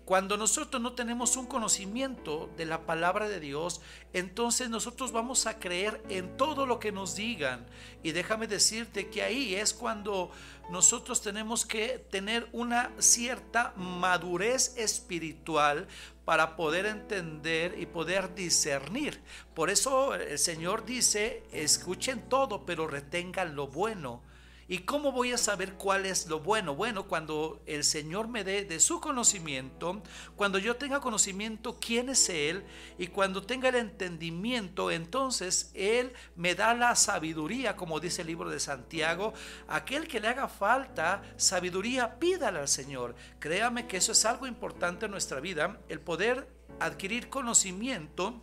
Cuando 0.06 0.38
nosotros 0.38 0.80
no 0.80 0.94
tenemos 0.94 1.36
un 1.36 1.48
conocimiento 1.48 2.48
de 2.58 2.68
la 2.68 2.86
palabra 2.86 3.28
de 3.28 3.40
Dios, 3.40 3.82
entonces 4.14 4.70
nosotros 4.70 5.12
vamos 5.12 5.48
a 5.48 5.58
creer 5.58 6.00
en 6.10 6.38
todo 6.38 6.68
lo 6.68 6.80
que 6.80 6.92
nos 6.92 7.16
digan. 7.16 7.66
Y 8.04 8.12
déjame 8.12 8.46
decirte 8.46 9.10
que 9.10 9.24
ahí 9.24 9.56
es 9.56 9.74
cuando 9.74 10.30
nosotros 10.70 11.24
tenemos 11.24 11.66
que 11.66 11.98
tener 12.12 12.48
una 12.52 12.92
cierta 13.00 13.74
madurez 13.78 14.78
espiritual 14.78 15.88
para 16.24 16.56
poder 16.56 16.86
entender 16.86 17.76
y 17.80 17.88
poder 17.88 18.36
discernir. 18.36 19.20
Por 19.56 19.72
eso 19.72 20.14
el 20.14 20.38
Señor 20.38 20.86
dice, 20.86 21.42
escuchen 21.52 22.30
todo, 22.30 22.64
pero 22.64 22.86
retengan 22.86 23.56
lo 23.56 23.68
bueno. 23.68 24.22
¿Y 24.68 24.80
cómo 24.80 25.12
voy 25.12 25.32
a 25.32 25.38
saber 25.38 25.74
cuál 25.74 26.08
es 26.08 26.26
lo 26.26 26.40
bueno? 26.40 26.76
Bueno, 26.76 27.08
cuando 27.08 27.62
el 27.68 27.84
Señor 27.84 28.28
me 28.28 28.44
dé 28.44 28.66
de 28.66 28.80
su 28.80 29.00
conocimiento, 29.00 30.02
cuando 30.36 30.58
yo 30.58 30.76
tenga 30.76 31.00
conocimiento 31.00 31.78
quién 31.80 32.10
es 32.10 32.30
Él 32.30 32.64
y 32.98 33.08
cuando 33.08 33.44
tenga 33.44 33.70
el 33.70 33.76
entendimiento, 33.76 34.90
entonces 34.90 35.70
Él 35.76 36.14
me 36.36 36.56
da 36.56 36.74
la 36.74 36.96
sabiduría, 36.96 37.76
como 37.76 38.00
dice 38.00 38.22
el 38.22 38.28
libro 38.28 38.50
de 38.50 38.60
Santiago. 38.60 39.34
Aquel 39.68 40.08
que 40.08 40.20
le 40.20 40.30
haga 40.30 40.48
falta 40.48 41.22
sabiduría, 41.38 42.18
pídala 42.18 42.62
al 42.62 42.68
Señor. 42.68 43.16
Créame 43.38 43.86
que 43.86 43.98
eso 43.98 44.14
es 44.14 44.26
algo 44.26 44.48
importante 44.48 45.06
en 45.06 45.12
nuestra 45.12 45.40
vida, 45.40 45.80
el 45.90 46.00
poder 46.00 46.50
adquirir 46.80 47.30
conocimiento 47.30 48.42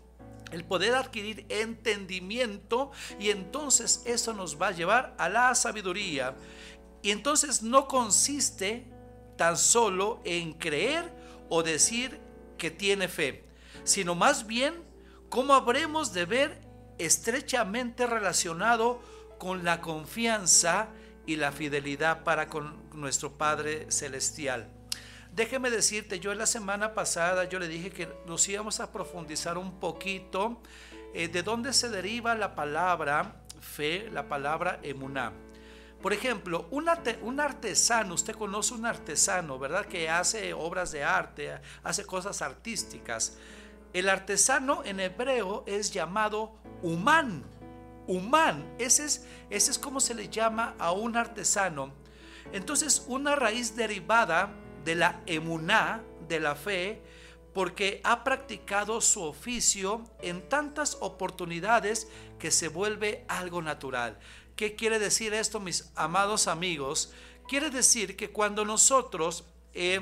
el 0.52 0.64
poder 0.64 0.94
adquirir 0.94 1.47
entendimiento 1.49 2.90
y 3.18 3.30
entonces 3.30 4.02
eso 4.04 4.32
nos 4.32 4.61
va 4.61 4.68
a 4.68 4.73
llevar 4.73 5.14
a 5.18 5.28
la 5.28 5.54
sabiduría. 5.54 6.37
Y 7.02 7.11
entonces 7.11 7.62
no 7.62 7.88
consiste 7.88 8.87
tan 9.37 9.56
solo 9.56 10.21
en 10.25 10.52
creer 10.52 11.12
o 11.49 11.62
decir 11.62 12.21
que 12.59 12.71
tiene 12.71 13.09
fe, 13.09 13.44
sino 13.85 14.14
más 14.14 14.47
bien 14.47 14.75
cómo 15.28 15.54
habremos 15.54 16.12
de 16.12 16.26
ver 16.26 16.61
estrechamente 16.99 18.06
relacionado 18.06 19.00
con 19.38 19.64
la 19.64 19.80
confianza 19.80 20.88
y 21.26 21.37
la 21.37 21.50
fidelidad 21.50 22.23
para 22.23 22.49
con 22.49 22.88
nuestro 22.92 23.37
Padre 23.37 23.90
Celestial. 23.90 24.81
Déjeme 25.34 25.70
decirte, 25.70 26.20
yo 26.20 26.34
la 26.34 26.44
semana 26.44 26.92
pasada 26.92 27.44
yo 27.44 27.58
le 27.58 27.66
dije 27.66 27.90
que 27.90 28.06
nos 28.26 28.46
íbamos 28.48 28.80
a 28.80 28.92
profundizar 28.92 29.56
un 29.56 29.80
poquito 29.80 30.60
eh, 31.14 31.28
de 31.28 31.42
dónde 31.42 31.72
se 31.72 31.88
deriva 31.88 32.34
la 32.34 32.54
palabra 32.54 33.36
fe, 33.58 34.10
la 34.12 34.28
palabra 34.28 34.78
emuná. 34.82 35.32
Por 36.02 36.12
ejemplo, 36.12 36.66
un, 36.70 36.86
un, 37.22 37.40
artesano, 37.40 38.12
usted 38.14 38.34
conoce 38.34 38.74
un 38.74 38.84
artesano, 38.84 39.58
¿verdad? 39.58 39.86
Que 39.86 40.10
hace 40.10 40.52
obras 40.52 40.92
de 40.92 41.02
arte, 41.02 41.58
hace 41.82 42.04
cosas 42.04 42.42
artísticas. 42.42 43.38
El 43.94 44.10
artesano 44.10 44.82
en 44.84 45.00
hebreo 45.00 45.64
es 45.66 45.92
llamado 45.92 46.56
humán. 46.82 47.42
Humán, 48.06 48.74
ese 48.78 49.06
es, 49.06 49.26
ese 49.48 49.70
es 49.70 49.78
como 49.78 49.98
se 50.00 50.14
le 50.14 50.28
llama 50.28 50.74
a 50.78 50.92
un 50.92 51.16
artesano. 51.16 51.94
Entonces, 52.52 53.04
una 53.06 53.34
raíz 53.36 53.76
derivada 53.76 54.50
de 54.84 54.94
la 54.94 55.20
emuná, 55.26 56.02
de 56.28 56.40
la 56.40 56.54
fe, 56.54 57.02
porque 57.52 58.00
ha 58.04 58.24
practicado 58.24 59.00
su 59.00 59.22
oficio 59.22 60.04
en 60.22 60.48
tantas 60.48 60.96
oportunidades 61.00 62.08
que 62.38 62.50
se 62.50 62.68
vuelve 62.68 63.24
algo 63.28 63.60
natural. 63.60 64.18
¿Qué 64.56 64.74
quiere 64.74 64.98
decir 64.98 65.34
esto, 65.34 65.60
mis 65.60 65.90
amados 65.94 66.48
amigos? 66.48 67.12
Quiere 67.48 67.70
decir 67.70 68.16
que 68.16 68.30
cuando 68.30 68.64
nosotros 68.64 69.44
eh, 69.74 70.00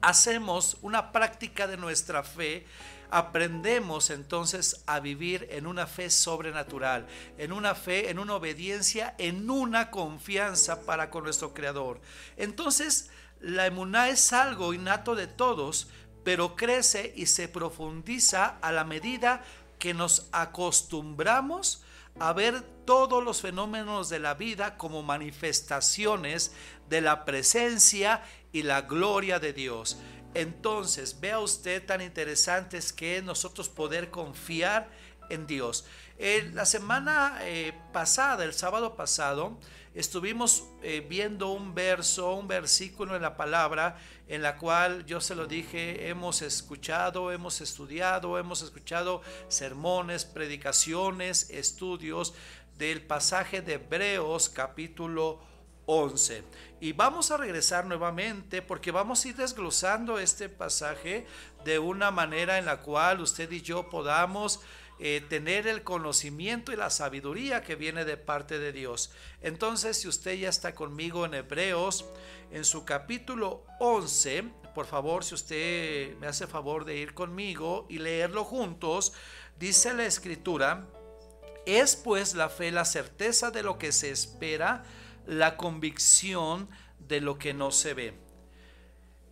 hacemos 0.00 0.78
una 0.82 1.12
práctica 1.12 1.66
de 1.66 1.76
nuestra 1.76 2.22
fe, 2.22 2.66
aprendemos 3.10 4.10
entonces 4.10 4.82
a 4.86 5.00
vivir 5.00 5.48
en 5.50 5.66
una 5.66 5.86
fe 5.86 6.10
sobrenatural, 6.10 7.06
en 7.38 7.52
una 7.52 7.74
fe, 7.74 8.10
en 8.10 8.18
una 8.18 8.34
obediencia, 8.34 9.14
en 9.18 9.48
una 9.50 9.90
confianza 9.90 10.82
para 10.82 11.10
con 11.10 11.24
nuestro 11.24 11.54
Creador. 11.54 12.00
Entonces, 12.36 13.10
la 13.40 13.66
emuná 13.66 14.08
es 14.08 14.32
algo 14.32 14.74
innato 14.74 15.14
de 15.14 15.26
todos, 15.26 15.88
pero 16.24 16.56
crece 16.56 17.12
y 17.16 17.26
se 17.26 17.48
profundiza 17.48 18.58
a 18.60 18.72
la 18.72 18.84
medida 18.84 19.44
que 19.78 19.94
nos 19.94 20.28
acostumbramos 20.32 21.82
a 22.18 22.32
ver 22.32 22.62
todos 22.84 23.22
los 23.22 23.40
fenómenos 23.40 24.08
de 24.08 24.18
la 24.18 24.34
vida 24.34 24.76
como 24.76 25.02
manifestaciones 25.02 26.52
de 26.88 27.00
la 27.00 27.24
presencia 27.24 28.22
y 28.52 28.62
la 28.62 28.82
gloria 28.82 29.38
de 29.38 29.52
Dios. 29.52 29.98
Entonces, 30.34 31.20
vea 31.20 31.38
usted 31.38 31.84
tan 31.84 32.00
interesante 32.00 32.76
es 32.76 32.92
que 32.92 33.22
nosotros 33.22 33.68
poder 33.68 34.10
confiar 34.10 34.90
en 35.30 35.46
Dios. 35.46 35.84
la 36.52 36.66
semana 36.66 37.38
eh, 37.42 37.72
pasada, 37.92 38.44
el 38.44 38.54
sábado 38.54 38.96
pasado, 38.96 39.58
estuvimos 39.98 40.62
eh, 40.80 41.04
viendo 41.06 41.48
un 41.48 41.74
verso, 41.74 42.32
un 42.34 42.46
versículo 42.46 43.16
en 43.16 43.22
la 43.22 43.36
palabra 43.36 43.98
en 44.28 44.42
la 44.42 44.56
cual 44.56 45.04
yo 45.06 45.20
se 45.20 45.34
lo 45.34 45.48
dije, 45.48 46.08
hemos 46.08 46.40
escuchado, 46.40 47.32
hemos 47.32 47.60
estudiado, 47.60 48.38
hemos 48.38 48.62
escuchado 48.62 49.22
sermones, 49.48 50.24
predicaciones, 50.24 51.50
estudios 51.50 52.34
del 52.78 53.02
pasaje 53.02 53.60
de 53.60 53.74
Hebreos 53.74 54.48
capítulo 54.48 55.40
11. 55.86 56.44
Y 56.80 56.92
vamos 56.92 57.32
a 57.32 57.36
regresar 57.36 57.84
nuevamente 57.84 58.62
porque 58.62 58.92
vamos 58.92 59.24
a 59.24 59.28
ir 59.28 59.34
desglosando 59.34 60.20
este 60.20 60.48
pasaje 60.48 61.26
de 61.64 61.80
una 61.80 62.12
manera 62.12 62.58
en 62.58 62.66
la 62.66 62.82
cual 62.82 63.20
usted 63.20 63.50
y 63.50 63.62
yo 63.62 63.90
podamos 63.90 64.60
eh, 65.00 65.22
tener 65.28 65.66
el 65.66 65.84
conocimiento 65.84 66.72
y 66.72 66.76
la 66.76 66.90
sabiduría 66.90 67.62
que 67.62 67.76
viene 67.76 68.04
de 68.04 68.16
parte 68.16 68.58
de 68.58 68.72
Dios. 68.72 69.12
Entonces, 69.40 69.98
si 69.98 70.08
usted 70.08 70.34
ya 70.34 70.48
está 70.48 70.74
conmigo 70.74 71.24
en 71.24 71.34
Hebreos, 71.34 72.04
en 72.50 72.64
su 72.64 72.84
capítulo 72.84 73.64
11, 73.78 74.44
por 74.74 74.86
favor, 74.86 75.24
si 75.24 75.34
usted 75.34 76.16
me 76.18 76.26
hace 76.26 76.46
favor 76.46 76.84
de 76.84 76.96
ir 76.96 77.14
conmigo 77.14 77.86
y 77.88 77.98
leerlo 77.98 78.44
juntos, 78.44 79.12
dice 79.58 79.94
la 79.94 80.04
escritura, 80.04 80.86
es 81.66 81.96
pues 81.96 82.34
la 82.34 82.48
fe 82.48 82.72
la 82.72 82.84
certeza 82.84 83.50
de 83.50 83.62
lo 83.62 83.78
que 83.78 83.92
se 83.92 84.10
espera, 84.10 84.84
la 85.26 85.56
convicción 85.56 86.68
de 86.98 87.20
lo 87.20 87.38
que 87.38 87.54
no 87.54 87.70
se 87.70 87.94
ve. 87.94 88.14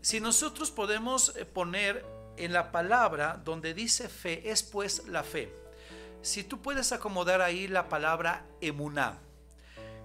Si 0.02 0.20
nosotros 0.20 0.70
podemos 0.70 1.34
eh, 1.34 1.44
poner 1.44 2.04
en 2.36 2.52
la 2.52 2.72
palabra 2.72 3.40
donde 3.44 3.74
dice 3.74 4.08
fe 4.08 4.50
es 4.50 4.62
pues 4.62 5.06
la 5.08 5.22
fe. 5.22 5.52
Si 6.22 6.42
tú 6.42 6.60
puedes 6.60 6.92
acomodar 6.92 7.40
ahí 7.40 7.68
la 7.68 7.88
palabra 7.88 8.44
emuná, 8.60 9.18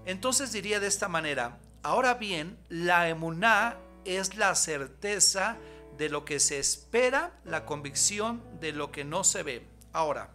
entonces 0.04 0.52
diría 0.52 0.80
de 0.80 0.86
esta 0.86 1.08
manera, 1.08 1.58
ahora 1.82 2.14
bien, 2.14 2.58
la 2.68 3.08
emuná 3.08 3.76
es 4.04 4.36
la 4.36 4.54
certeza 4.54 5.56
de 5.96 6.08
lo 6.08 6.24
que 6.24 6.40
se 6.40 6.58
espera, 6.58 7.32
la 7.44 7.64
convicción 7.64 8.42
de 8.60 8.72
lo 8.72 8.90
que 8.90 9.04
no 9.04 9.24
se 9.24 9.42
ve. 9.42 9.66
Ahora, 9.92 10.30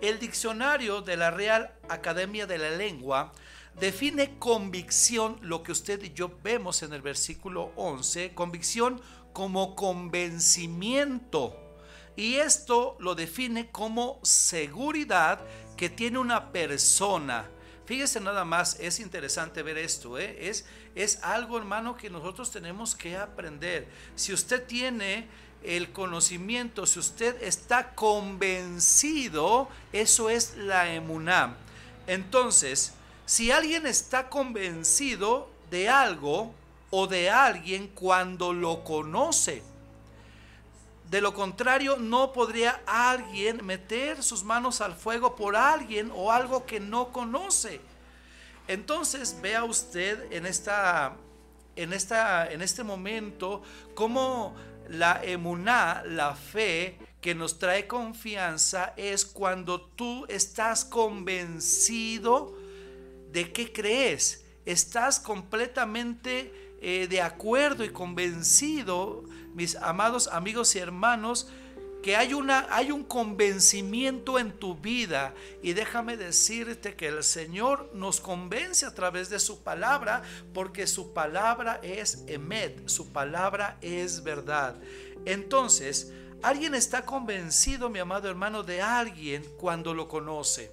el 0.00 0.18
diccionario 0.18 1.02
de 1.02 1.16
la 1.16 1.30
Real 1.30 1.72
Academia 1.88 2.46
de 2.46 2.58
la 2.58 2.70
Lengua 2.70 3.32
define 3.78 4.38
convicción, 4.38 5.38
lo 5.40 5.62
que 5.62 5.72
usted 5.72 6.02
y 6.02 6.12
yo 6.12 6.30
vemos 6.42 6.82
en 6.82 6.92
el 6.92 7.02
versículo 7.02 7.72
11, 7.76 8.34
convicción 8.34 9.00
como 9.38 9.76
convencimiento. 9.76 11.56
Y 12.16 12.34
esto 12.38 12.96
lo 12.98 13.14
define 13.14 13.70
como 13.70 14.18
seguridad 14.24 15.38
que 15.76 15.88
tiene 15.88 16.18
una 16.18 16.50
persona. 16.50 17.48
Fíjese 17.86 18.18
nada 18.18 18.44
más, 18.44 18.80
es 18.80 18.98
interesante 18.98 19.62
ver 19.62 19.78
esto, 19.78 20.18
¿eh? 20.18 20.48
es, 20.48 20.66
es 20.96 21.22
algo 21.22 21.56
hermano 21.56 21.96
que 21.96 22.10
nosotros 22.10 22.50
tenemos 22.50 22.96
que 22.96 23.16
aprender. 23.16 23.86
Si 24.16 24.32
usted 24.32 24.66
tiene 24.66 25.28
el 25.62 25.92
conocimiento, 25.92 26.84
si 26.84 26.98
usted 26.98 27.40
está 27.40 27.94
convencido, 27.94 29.68
eso 29.92 30.30
es 30.30 30.56
la 30.56 30.92
emuná. 30.92 31.54
Entonces, 32.08 32.92
si 33.24 33.52
alguien 33.52 33.86
está 33.86 34.30
convencido 34.30 35.48
de 35.70 35.88
algo 35.88 36.52
o 36.90 37.06
de 37.06 37.30
alguien 37.30 37.88
cuando 37.88 38.52
lo 38.52 38.84
conoce, 38.84 39.62
de 41.10 41.22
lo 41.22 41.32
contrario, 41.32 41.96
no 41.96 42.32
podría 42.32 42.82
alguien 42.86 43.64
meter 43.64 44.22
sus 44.22 44.44
manos 44.44 44.82
al 44.82 44.94
fuego 44.94 45.36
por 45.36 45.56
alguien 45.56 46.12
o 46.14 46.30
algo 46.30 46.66
que 46.66 46.80
no 46.80 47.12
conoce. 47.12 47.80
Entonces, 48.66 49.38
vea 49.40 49.64
usted 49.64 50.30
en 50.30 50.44
esta 50.44 51.16
en 51.76 51.92
esta 51.92 52.50
en 52.52 52.60
este 52.60 52.82
momento 52.82 53.62
cómo 53.94 54.54
la 54.88 55.22
emuná, 55.24 56.02
la 56.04 56.34
fe 56.34 56.98
que 57.22 57.34
nos 57.34 57.58
trae 57.58 57.86
confianza 57.86 58.92
es 58.96 59.24
cuando 59.24 59.80
tú 59.80 60.26
estás 60.28 60.84
convencido 60.84 62.54
de 63.30 63.50
qué 63.52 63.72
crees. 63.72 64.44
Estás 64.66 65.18
completamente 65.18 66.67
eh, 66.80 67.06
de 67.08 67.20
acuerdo 67.20 67.84
y 67.84 67.90
convencido 67.90 69.24
mis 69.54 69.76
amados 69.76 70.28
amigos 70.28 70.74
y 70.76 70.78
hermanos, 70.78 71.48
que 72.02 72.16
hay, 72.16 72.32
una, 72.32 72.66
hay 72.70 72.92
un 72.92 73.02
convencimiento 73.02 74.38
en 74.38 74.52
tu 74.52 74.76
vida. 74.76 75.34
Y 75.62 75.72
déjame 75.72 76.16
decirte 76.16 76.94
que 76.94 77.08
el 77.08 77.24
Señor 77.24 77.90
nos 77.92 78.20
convence 78.20 78.86
a 78.86 78.94
través 78.94 79.30
de 79.30 79.40
su 79.40 79.62
palabra, 79.62 80.22
porque 80.54 80.86
su 80.86 81.12
palabra 81.12 81.80
es 81.82 82.24
emet, 82.28 82.88
su 82.88 83.12
palabra 83.12 83.78
es 83.80 84.22
verdad. 84.22 84.76
Entonces, 85.24 86.12
alguien 86.42 86.74
está 86.74 87.04
convencido, 87.04 87.90
mi 87.90 87.98
amado 87.98 88.28
hermano, 88.28 88.62
de 88.62 88.80
alguien 88.80 89.44
cuando 89.58 89.92
lo 89.92 90.06
conoce. 90.06 90.70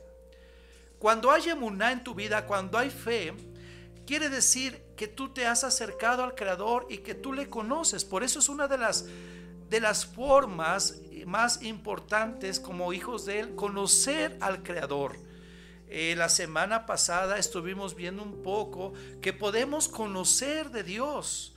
Cuando 1.00 1.32
hay 1.32 1.50
emuná 1.50 1.92
en 1.92 2.04
tu 2.04 2.14
vida, 2.14 2.46
cuando 2.46 2.78
hay 2.78 2.90
fe, 2.90 3.34
quiere 4.06 4.30
decir 4.30 4.85
que 4.96 5.08
tú 5.08 5.30
te 5.30 5.46
has 5.46 5.64
acercado 5.64 6.24
al 6.24 6.36
Creador 6.36 6.88
y 6.90 7.00
que 7.00 7.16
tú 7.16 7.34
le 7.34 7.50
conoces. 7.50 8.06
Por 8.06 8.24
eso 8.24 8.40
es 8.40 8.50
una 8.50 8.68
de 8.68 8.78
las, 8.78 9.06
de 9.70 9.80
las 9.80 10.06
formas 10.06 11.02
más 11.26 11.62
importantes 11.64 12.60
como 12.60 12.94
hijos 12.94 13.26
de 13.26 13.40
Él, 13.40 13.56
conocer 13.56 14.38
al 14.42 14.64
Creador. 14.64 15.18
Eh, 15.88 16.16
la 16.18 16.30
semana 16.30 16.86
pasada 16.86 17.38
estuvimos 17.38 17.96
viendo 17.96 18.24
un 18.24 18.42
poco 18.42 18.94
que 19.22 19.34
podemos 19.34 19.88
conocer 19.88 20.72
de 20.72 20.84
Dios 20.84 21.55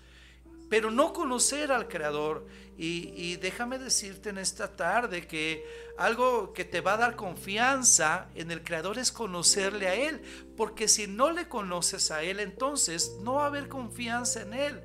pero 0.68 0.90
no 0.90 1.12
conocer 1.12 1.72
al 1.72 1.88
Creador. 1.88 2.46
Y, 2.80 3.37
déjame 3.37 3.76
decirte 3.78 4.28
en 4.28 4.38
esta 4.38 4.76
tarde 4.76 5.26
que 5.26 5.64
algo 5.96 6.52
que 6.52 6.64
te 6.64 6.80
va 6.80 6.94
a 6.94 6.96
dar 6.96 7.16
confianza 7.16 8.28
en 8.37 8.52
el 8.52 8.62
Creador 8.62 8.98
es 8.98 9.10
conocerle 9.10 9.88
a 9.88 9.94
Él, 9.94 10.22
porque 10.56 10.87
si 10.87 11.08
no 11.08 11.32
le 11.32 11.48
conoces 11.48 12.12
a 12.12 12.22
Él, 12.22 12.38
entonces 12.38 13.16
no 13.20 13.34
va 13.34 13.44
a 13.44 13.46
haber 13.46 13.68
confianza 13.68 14.42
en 14.42 14.54
Él 14.54 14.80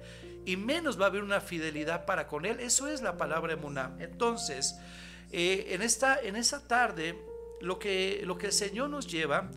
y 0.45 0.57
menos 0.57 0.99
va 0.99 1.05
a 1.05 1.07
haber 1.09 1.23
una 1.23 1.39
fidelidad 1.39 2.05
para 2.05 2.27
con 2.27 2.45
Él. 2.45 2.59
Eso 2.59 2.87
es 2.87 3.01
la 3.01 3.17
palabra 3.17 3.53
emuná. 3.53 3.95
Entonces, 3.99 4.75
eh, 5.31 5.67
en, 5.69 5.81
esta, 5.81 6.19
en 6.19 6.35
tarde, 6.67 7.17
lo 7.61 7.79
que, 7.79 8.21
lo 8.25 8.37
que 8.37 8.47
el 8.47 8.53
Señor 8.53 8.89
nos 8.89 9.07
lleva 9.07 9.49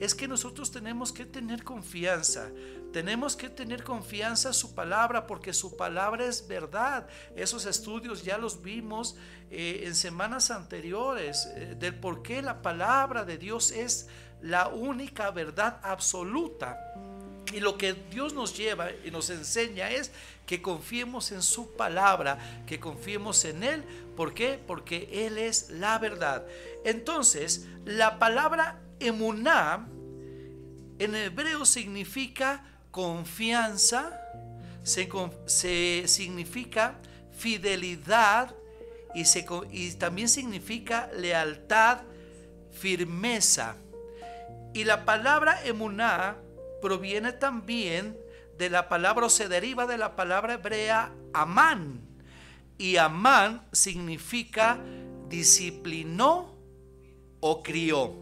es 0.00 0.14
que 0.14 0.28
nosotros 0.28 0.70
tenemos 0.70 1.12
que 1.12 1.24
tener 1.24 1.62
confianza. 1.62 2.50
Tenemos 2.94 3.34
que 3.34 3.48
tener 3.48 3.82
confianza 3.82 4.50
en 4.50 4.54
su 4.54 4.72
palabra 4.72 5.26
porque 5.26 5.52
su 5.52 5.76
palabra 5.76 6.26
es 6.26 6.46
verdad. 6.46 7.08
Esos 7.34 7.66
estudios 7.66 8.22
ya 8.22 8.38
los 8.38 8.62
vimos 8.62 9.16
eh, 9.50 9.82
en 9.82 9.96
semanas 9.96 10.52
anteriores 10.52 11.48
eh, 11.56 11.74
del 11.76 11.96
por 11.96 12.22
qué 12.22 12.40
la 12.40 12.62
palabra 12.62 13.24
de 13.24 13.36
Dios 13.36 13.72
es 13.72 14.06
la 14.42 14.68
única 14.68 15.32
verdad 15.32 15.80
absoluta. 15.82 16.78
Y 17.52 17.58
lo 17.58 17.76
que 17.76 17.94
Dios 17.94 18.32
nos 18.32 18.56
lleva 18.56 18.92
y 19.04 19.10
nos 19.10 19.28
enseña 19.28 19.90
es 19.90 20.12
que 20.46 20.62
confiemos 20.62 21.32
en 21.32 21.42
su 21.42 21.74
palabra, 21.74 22.62
que 22.64 22.78
confiemos 22.78 23.44
en 23.44 23.64
Él. 23.64 23.82
¿Por 24.16 24.34
qué? 24.34 24.62
Porque 24.64 25.26
Él 25.26 25.36
es 25.36 25.68
la 25.68 25.98
verdad. 25.98 26.46
Entonces, 26.84 27.66
la 27.84 28.20
palabra 28.20 28.78
emuná 29.00 29.88
en 31.00 31.16
hebreo 31.16 31.66
significa 31.66 32.70
confianza, 32.94 34.20
se, 34.84 36.06
significa 36.06 36.94
fidelidad 37.36 38.54
y, 39.16 39.24
y 39.72 39.92
también 39.94 40.28
significa 40.28 41.10
lealtad, 41.12 42.02
firmeza. 42.70 43.74
Y 44.74 44.84
la 44.84 45.04
palabra 45.04 45.60
emuná 45.64 46.36
proviene 46.80 47.32
también 47.32 48.16
de 48.58 48.70
la 48.70 48.88
palabra 48.88 49.26
o 49.26 49.28
se 49.28 49.48
deriva 49.48 49.86
de 49.86 49.98
la 49.98 50.14
palabra 50.14 50.54
hebrea 50.54 51.12
amán. 51.32 52.00
Y 52.78 52.96
amán 52.98 53.66
significa 53.72 54.78
disciplinó 55.28 56.54
o 57.40 57.60
crió. 57.60 58.14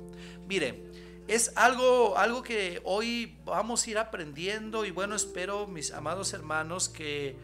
Mire, 0.49 0.92
es 1.35 1.53
algo, 1.57 2.19
algo 2.19 2.43
que 2.43 2.83
hoy 2.85 3.39
vamos 3.45 3.87
a 3.87 3.91
ir 3.91 3.99
aprendiendo 3.99 4.85
y 4.85 4.91
bueno, 4.91 5.15
espero 5.15 5.67
mis 5.67 5.91
amados 5.91 6.35
hermanos 6.35 6.91
que, 6.91 7.37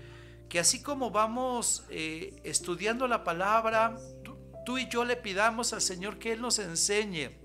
que 0.50 0.58
así 0.58 0.82
como 0.82 1.10
vamos 1.10 1.84
eh, 1.88 2.38
estudiando 2.44 3.08
la 3.08 3.24
palabra, 3.24 3.96
tú, 4.66 4.76
y 4.76 4.88
yo 4.90 5.06
le 5.06 5.16
pidamos 5.16 5.72
al 5.72 5.80
Señor 5.80 6.18
que 6.18 6.32
Él 6.32 6.42
nos 6.42 6.58
enseñe. 6.58 7.38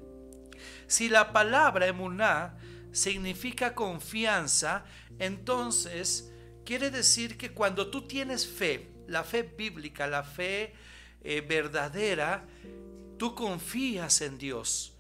Si 0.87 1.07
la 1.07 1.31
palabra 1.31 1.87
emuná 1.87 2.57
significa 2.91 3.73
confianza, 3.73 4.83
entonces 5.19 6.33
quiere 6.65 6.91
decir 6.91 7.37
que 7.37 7.53
cuando 7.53 7.89
tú 7.89 8.05
tienes 8.05 8.45
fe, 8.45 8.91
la 9.07 9.23
fe 9.23 9.43
bíblica, 9.43 10.07
la 10.07 10.23
fe 10.23 10.73
eh, 11.21 11.39
verdadera, 11.39 12.45
tú 13.17 13.33
confías 13.33 14.19
en 14.19 14.37
Dios. 14.37 14.92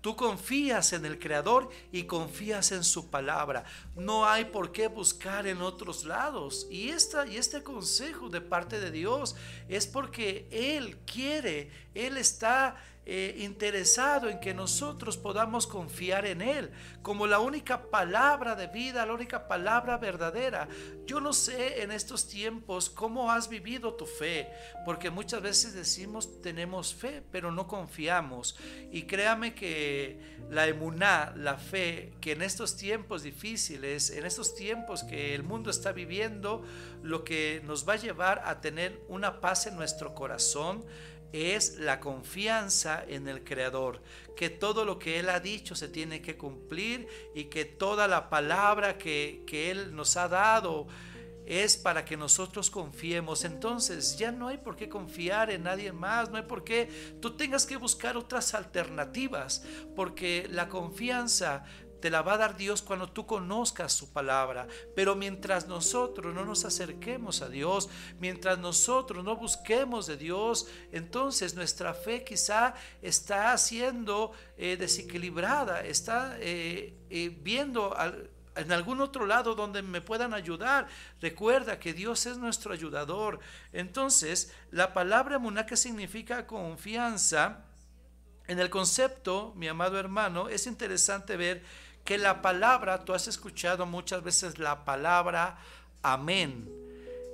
Tú 0.00 0.14
confías 0.14 0.92
en 0.92 1.04
el 1.04 1.18
Creador 1.18 1.68
y 1.90 2.04
confías 2.04 2.70
en 2.72 2.84
su 2.84 3.10
palabra. 3.10 3.64
No 3.96 4.26
hay 4.26 4.46
por 4.46 4.70
qué 4.70 4.86
buscar 4.86 5.46
en 5.46 5.60
otros 5.60 6.04
lados. 6.04 6.66
Y, 6.70 6.90
esta, 6.90 7.26
y 7.26 7.36
este 7.36 7.62
consejo 7.62 8.28
de 8.28 8.40
parte 8.40 8.80
de 8.80 8.92
Dios 8.92 9.34
es 9.68 9.86
porque 9.86 10.46
Él 10.50 10.98
quiere, 10.98 11.70
Él 11.94 12.16
está 12.16 12.76
eh, 13.10 13.36
interesado 13.38 14.28
en 14.28 14.38
que 14.38 14.52
nosotros 14.52 15.16
podamos 15.16 15.66
confiar 15.66 16.26
en 16.26 16.42
Él 16.42 16.70
como 17.00 17.26
la 17.26 17.38
única 17.38 17.88
palabra 17.90 18.54
de 18.54 18.66
vida, 18.66 19.06
la 19.06 19.14
única 19.14 19.48
palabra 19.48 19.96
verdadera. 19.96 20.68
Yo 21.06 21.18
no 21.18 21.32
sé 21.32 21.82
en 21.82 21.90
estos 21.90 22.28
tiempos 22.28 22.90
cómo 22.90 23.32
has 23.32 23.48
vivido 23.48 23.94
tu 23.94 24.04
fe, 24.04 24.50
porque 24.84 25.08
muchas 25.08 25.40
veces 25.40 25.72
decimos 25.72 26.42
tenemos 26.42 26.94
fe, 26.94 27.22
pero 27.32 27.50
no 27.50 27.66
confiamos. 27.66 28.56
Y 28.92 29.04
créame 29.04 29.54
que 29.54 30.36
la 30.50 30.66
emuná, 30.66 31.32
la 31.34 31.56
fe, 31.56 32.12
que 32.20 32.32
en 32.32 32.42
estos 32.42 32.76
tiempos 32.76 33.22
difíciles, 33.22 34.10
en 34.10 34.26
estos 34.26 34.54
tiempos 34.54 35.02
que 35.02 35.34
el 35.34 35.44
mundo 35.44 35.70
está 35.70 35.92
viviendo, 35.92 36.62
lo 37.02 37.24
que 37.24 37.62
nos 37.64 37.88
va 37.88 37.94
a 37.94 37.96
llevar 37.96 38.42
a 38.44 38.60
tener 38.60 39.00
una 39.08 39.40
paz 39.40 39.66
en 39.66 39.76
nuestro 39.76 40.14
corazón, 40.14 40.84
es 41.32 41.78
la 41.78 42.00
confianza 42.00 43.04
en 43.06 43.28
el 43.28 43.44
Creador, 43.44 44.02
que 44.36 44.50
todo 44.50 44.84
lo 44.84 44.98
que 44.98 45.18
Él 45.18 45.28
ha 45.28 45.40
dicho 45.40 45.74
se 45.74 45.88
tiene 45.88 46.22
que 46.22 46.36
cumplir 46.36 47.08
y 47.34 47.44
que 47.44 47.64
toda 47.64 48.08
la 48.08 48.30
palabra 48.30 48.98
que, 48.98 49.44
Él 49.70 49.94
nos 49.94 50.16
ha 50.16 50.28
dado 50.28 50.86
es 51.44 51.76
para 51.76 52.04
que 52.04 52.16
nosotros 52.16 52.70
confiemos. 52.70 53.44
Entonces 53.44 54.18
ya 54.18 54.32
no 54.32 54.48
hay 54.48 54.58
por 54.58 54.76
qué 54.76 54.88
confiar 54.88 55.50
en 55.50 55.64
nadie 55.64 55.92
más, 55.92 56.30
no 56.30 56.36
hay 56.36 56.44
por 56.44 56.62
qué 56.62 57.16
tú 57.20 57.36
tengas 57.36 57.66
que 57.66 57.76
buscar 57.76 58.16
otras 58.16 58.54
alternativas, 58.54 59.64
porque 59.96 60.46
la 60.50 60.68
confianza 60.68 61.64
te 62.00 62.10
la 62.10 62.22
va 62.22 62.34
a 62.34 62.38
dar 62.38 62.56
Dios 62.56 62.82
cuando 62.82 63.08
tú 63.08 63.26
conozcas 63.26 63.92
su 63.92 64.12
palabra. 64.12 64.66
Pero 64.94 65.14
mientras 65.14 65.66
nosotros 65.66 66.34
no 66.34 66.44
nos 66.44 66.64
acerquemos 66.64 67.42
a 67.42 67.48
Dios, 67.48 67.88
mientras 68.20 68.58
nosotros 68.58 69.24
no 69.24 69.36
busquemos 69.36 70.06
de 70.06 70.16
Dios, 70.16 70.68
entonces 70.92 71.54
nuestra 71.54 71.94
fe 71.94 72.24
quizá 72.24 72.74
está 73.02 73.56
siendo 73.58 74.32
eh, 74.56 74.76
desequilibrada, 74.76 75.82
está 75.82 76.36
eh, 76.40 76.94
eh, 77.10 77.36
viendo 77.42 77.94
en 78.58 78.72
algún 78.72 79.00
otro 79.00 79.26
lado 79.26 79.54
donde 79.54 79.82
me 79.82 80.00
puedan 80.00 80.34
ayudar. 80.34 80.88
Recuerda 81.20 81.78
que 81.78 81.94
Dios 81.94 82.26
es 82.26 82.38
nuestro 82.38 82.72
ayudador. 82.72 83.38
Entonces, 83.72 84.52
la 84.70 84.92
palabra 84.92 85.38
muná 85.38 85.66
significa 85.76 86.46
confianza, 86.46 87.64
en 88.48 88.58
el 88.58 88.70
concepto, 88.70 89.52
mi 89.56 89.68
amado 89.68 89.98
hermano, 89.98 90.48
es 90.48 90.66
interesante 90.66 91.36
ver 91.36 91.62
que 92.08 92.16
la 92.16 92.40
palabra, 92.40 93.04
tú 93.04 93.12
has 93.12 93.28
escuchado 93.28 93.84
muchas 93.84 94.22
veces 94.22 94.58
la 94.58 94.86
palabra 94.86 95.58
amén. 96.02 96.66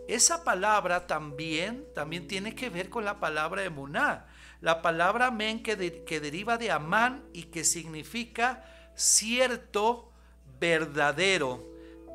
esa 0.08 0.42
palabra 0.42 1.06
también, 1.06 1.86
también 1.94 2.26
tiene 2.26 2.56
que 2.56 2.70
ver 2.70 2.90
con 2.90 3.04
la 3.04 3.20
palabra 3.20 3.62
emuná. 3.62 4.26
La 4.60 4.82
palabra 4.82 5.28
amén 5.28 5.62
que, 5.62 6.02
que 6.02 6.18
deriva 6.18 6.58
de 6.58 6.72
amán 6.72 7.22
y 7.32 7.44
que 7.44 7.62
significa 7.62 8.64
cierto, 8.96 10.10
verdadero. 10.58 11.64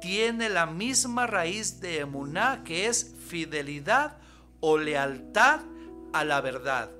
Tiene 0.01 0.49
la 0.49 0.65
misma 0.65 1.27
raíz 1.27 1.79
de 1.79 1.99
emuná 1.99 2.65
que 2.65 2.87
es 2.87 3.15
fidelidad 3.29 4.17
o 4.59 4.77
lealtad 4.77 5.61
a 6.11 6.25
la 6.25 6.41
verdad. 6.41 6.91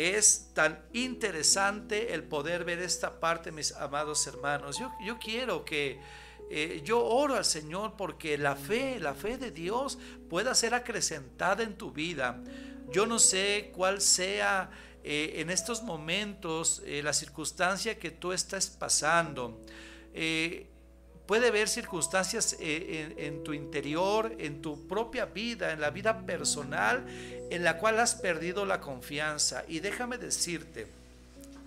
Es 0.00 0.48
tan 0.54 0.82
interesante 0.94 2.14
el 2.14 2.22
poder 2.22 2.64
ver 2.64 2.78
esta 2.78 3.20
parte, 3.20 3.52
mis 3.52 3.72
amados 3.72 4.26
hermanos. 4.26 4.78
Yo, 4.78 4.90
yo 5.04 5.18
quiero 5.18 5.62
que 5.62 6.00
eh, 6.48 6.80
yo 6.82 7.04
oro 7.04 7.34
al 7.34 7.44
Señor 7.44 7.96
porque 7.98 8.38
la 8.38 8.56
fe, 8.56 8.98
la 8.98 9.12
fe 9.12 9.36
de 9.36 9.50
Dios 9.50 9.98
pueda 10.30 10.54
ser 10.54 10.72
acrecentada 10.72 11.62
en 11.64 11.76
tu 11.76 11.92
vida. 11.92 12.42
Yo 12.90 13.04
no 13.04 13.18
sé 13.18 13.72
cuál 13.74 14.00
sea 14.00 14.70
eh, 15.04 15.34
en 15.36 15.50
estos 15.50 15.82
momentos 15.82 16.80
eh, 16.86 17.02
la 17.02 17.12
circunstancia 17.12 17.98
que 17.98 18.10
tú 18.10 18.32
estás 18.32 18.68
pasando. 18.68 19.60
Puede 21.30 21.46
haber 21.46 21.68
circunstancias 21.68 22.56
en, 22.58 23.44
tu 23.44 23.52
interior, 23.52 24.34
en 24.40 24.60
tu 24.60 24.88
propia 24.88 25.26
vida, 25.26 25.70
en 25.70 25.80
la 25.80 25.90
vida 25.90 26.26
personal, 26.26 27.06
en 27.52 27.62
la 27.62 27.78
cual 27.78 28.00
has 28.00 28.16
perdido 28.16 28.66
la 28.66 28.80
confianza. 28.80 29.62
Y 29.68 29.78
déjame 29.78 30.18
decirte, 30.18 30.88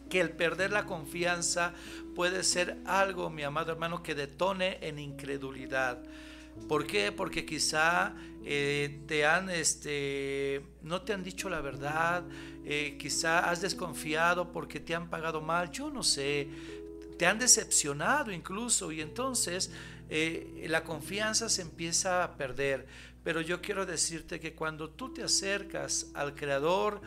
que 0.10 0.20
el 0.20 0.32
perder 0.32 0.74
la 0.74 0.86
confianza 0.86 1.72
puede 2.14 2.44
ser 2.44 2.76
algo, 2.84 3.30
mi 3.30 3.44
amado 3.44 3.72
hermano, 3.72 4.04
que 4.04 4.16
detone 4.16 4.80
en 4.82 5.00
incredulidad. 5.00 5.98
¿Por 6.68 6.86
qué? 6.86 7.14
Porque 7.14 7.46
quizá 7.46 8.14
eh, 8.44 9.00
te 9.08 9.26
han, 9.26 9.50
este, 9.50 10.62
no 10.82 11.04
te 11.04 11.14
han 11.14 11.24
dicho 11.24 11.50
la 11.50 11.62
verdad, 11.62 12.26
eh, 12.66 12.98
quizá 13.00 13.50
has 13.50 13.62
desconfiado 13.62 14.52
porque 14.52 14.82
te 14.82 14.94
han 14.94 15.10
pagado 15.10 15.40
mal, 15.40 15.72
yo 15.72 15.90
no 15.90 16.04
sé, 16.04 16.50
te 17.24 17.28
han 17.28 17.40
decepcionado 17.40 18.34
incluso 18.34 18.92
y 18.92 19.00
entonces 19.00 19.72
eh, 20.10 20.66
la 20.68 20.84
confianza 20.84 21.48
se 21.48 21.62
empieza 21.62 22.22
a 22.22 22.36
perder. 22.36 22.86
Pero 23.24 23.40
yo 23.40 23.62
quiero 23.62 23.86
decirte 23.86 24.42
que 24.42 24.56
cuando 24.56 24.90
tú 24.90 25.14
te 25.14 25.24
acercas 25.24 26.08
al 26.16 26.36
Creador, 26.36 27.00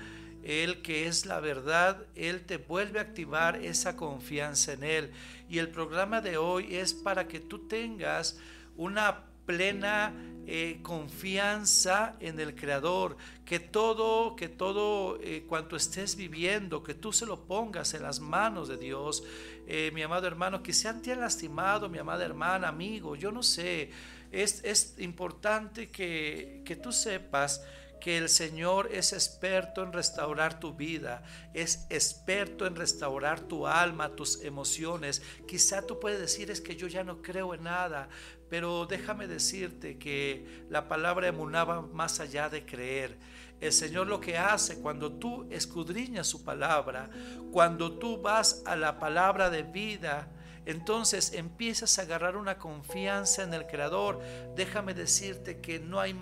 él 0.42 0.80
que 0.80 1.06
es 1.06 1.26
la 1.26 1.38
verdad, 1.40 2.06
Él 2.14 2.46
te 2.46 2.56
vuelve 2.56 2.98
a 2.98 3.02
activar 3.02 3.62
esa 3.62 3.94
confianza 3.94 4.72
en 4.72 4.84
Él. 4.84 5.12
Y 5.50 5.58
el 5.58 5.68
programa 5.68 6.22
de 6.22 6.38
hoy 6.38 6.76
es 6.76 6.94
para 6.94 7.28
que 7.28 7.38
tú 7.38 7.68
tengas 7.68 8.38
una 8.74 9.22
plena 9.46 10.12
eh, 10.48 10.78
confianza 10.82 12.14
en 12.20 12.38
el 12.38 12.54
Creador, 12.54 13.16
que 13.44 13.58
todo, 13.58 14.36
que 14.36 14.48
todo 14.48 15.18
eh, 15.20 15.44
cuanto 15.48 15.74
estés 15.74 16.14
viviendo, 16.14 16.84
que 16.84 16.94
tú 16.94 17.12
se 17.12 17.26
lo 17.26 17.46
pongas 17.46 17.94
en 17.94 18.02
las 18.02 18.20
manos 18.20 18.68
de 18.68 18.76
Dios. 18.76 19.24
Eh, 19.66 19.90
mi 19.92 20.02
amado 20.02 20.26
hermano, 20.28 20.62
que 20.62 20.72
se 20.72 20.92
te 20.94 21.16
lastimado, 21.16 21.88
mi 21.88 21.98
amada 21.98 22.24
hermana, 22.24 22.68
amigo, 22.68 23.16
yo 23.16 23.32
no 23.32 23.42
sé, 23.42 23.90
es, 24.30 24.62
es 24.62 24.94
importante 24.98 25.90
que, 25.90 26.62
que 26.64 26.76
tú 26.76 26.92
sepas 26.92 27.64
que 28.00 28.18
el 28.18 28.28
Señor 28.28 28.88
es 28.92 29.12
experto 29.12 29.82
en 29.82 29.92
restaurar 29.92 30.60
tu 30.60 30.74
vida, 30.74 31.22
es 31.54 31.86
experto 31.90 32.66
en 32.66 32.76
restaurar 32.76 33.40
tu 33.40 33.66
alma, 33.66 34.14
tus 34.14 34.42
emociones. 34.42 35.22
Quizá 35.46 35.86
tú 35.86 35.98
puedes 35.98 36.20
decir 36.20 36.50
es 36.50 36.60
que 36.60 36.76
yo 36.76 36.86
ya 36.86 37.04
no 37.04 37.22
creo 37.22 37.54
en 37.54 37.64
nada, 37.64 38.08
pero 38.48 38.86
déjame 38.86 39.26
decirte 39.26 39.98
que 39.98 40.64
la 40.70 40.88
palabra 40.88 41.28
emunaba 41.28 41.82
más 41.82 42.20
allá 42.20 42.48
de 42.48 42.64
creer. 42.64 43.18
El 43.60 43.72
Señor 43.72 44.06
lo 44.06 44.20
que 44.20 44.36
hace 44.36 44.80
cuando 44.80 45.12
tú 45.12 45.46
escudriñas 45.50 46.26
su 46.26 46.44
palabra, 46.44 47.10
cuando 47.50 47.98
tú 47.98 48.20
vas 48.20 48.62
a 48.66 48.76
la 48.76 48.98
palabra 48.98 49.48
de 49.50 49.62
vida, 49.62 50.28
entonces 50.66 51.32
empiezas 51.32 51.98
a 51.98 52.02
agarrar 52.02 52.36
una 52.36 52.58
confianza 52.58 53.44
en 53.44 53.54
el 53.54 53.66
Creador. 53.66 54.20
Déjame 54.54 54.94
decirte 54.94 55.60
que 55.60 55.78
no 55.78 56.00
hay 56.00 56.14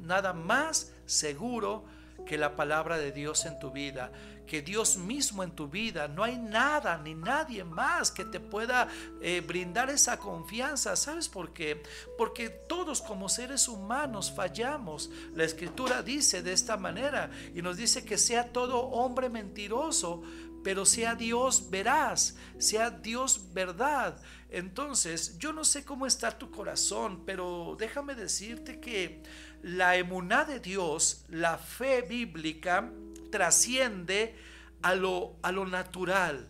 nada 0.00 0.32
más 0.32 0.92
seguro 1.10 1.84
que 2.26 2.38
la 2.38 2.56
palabra 2.56 2.98
de 2.98 3.12
Dios 3.12 3.44
en 3.46 3.58
tu 3.58 3.70
vida, 3.70 4.12
que 4.46 4.62
Dios 4.62 4.96
mismo 4.96 5.42
en 5.42 5.52
tu 5.52 5.68
vida. 5.68 6.08
No 6.08 6.24
hay 6.24 6.36
nada 6.36 6.98
ni 6.98 7.14
nadie 7.14 7.64
más 7.64 8.10
que 8.10 8.24
te 8.24 8.40
pueda 8.40 8.88
eh, 9.20 9.42
brindar 9.46 9.90
esa 9.90 10.18
confianza. 10.18 10.96
¿Sabes 10.96 11.28
por 11.28 11.52
qué? 11.52 11.82
Porque 12.18 12.50
todos 12.50 13.00
como 13.00 13.28
seres 13.28 13.68
humanos 13.68 14.32
fallamos. 14.34 15.10
La 15.34 15.44
escritura 15.44 16.02
dice 16.02 16.42
de 16.42 16.52
esta 16.52 16.76
manera 16.76 17.30
y 17.54 17.62
nos 17.62 17.76
dice 17.76 18.04
que 18.04 18.18
sea 18.18 18.52
todo 18.52 18.80
hombre 18.80 19.28
mentiroso, 19.28 20.22
pero 20.62 20.84
sea 20.84 21.14
Dios 21.14 21.70
veraz, 21.70 22.36
sea 22.58 22.90
Dios 22.90 23.52
verdad. 23.52 24.20
Entonces, 24.50 25.38
yo 25.38 25.52
no 25.52 25.64
sé 25.64 25.84
cómo 25.84 26.06
está 26.06 26.36
tu 26.38 26.50
corazón, 26.50 27.24
pero 27.24 27.76
déjame 27.78 28.14
decirte 28.14 28.80
que 28.80 29.22
la 29.62 29.96
emuná 29.96 30.44
de 30.44 30.60
Dios, 30.60 31.24
la 31.28 31.58
fe 31.58 32.02
bíblica, 32.02 32.90
trasciende 33.30 34.34
a 34.82 34.94
lo, 34.94 35.36
a 35.42 35.52
lo 35.52 35.66
natural 35.66 36.48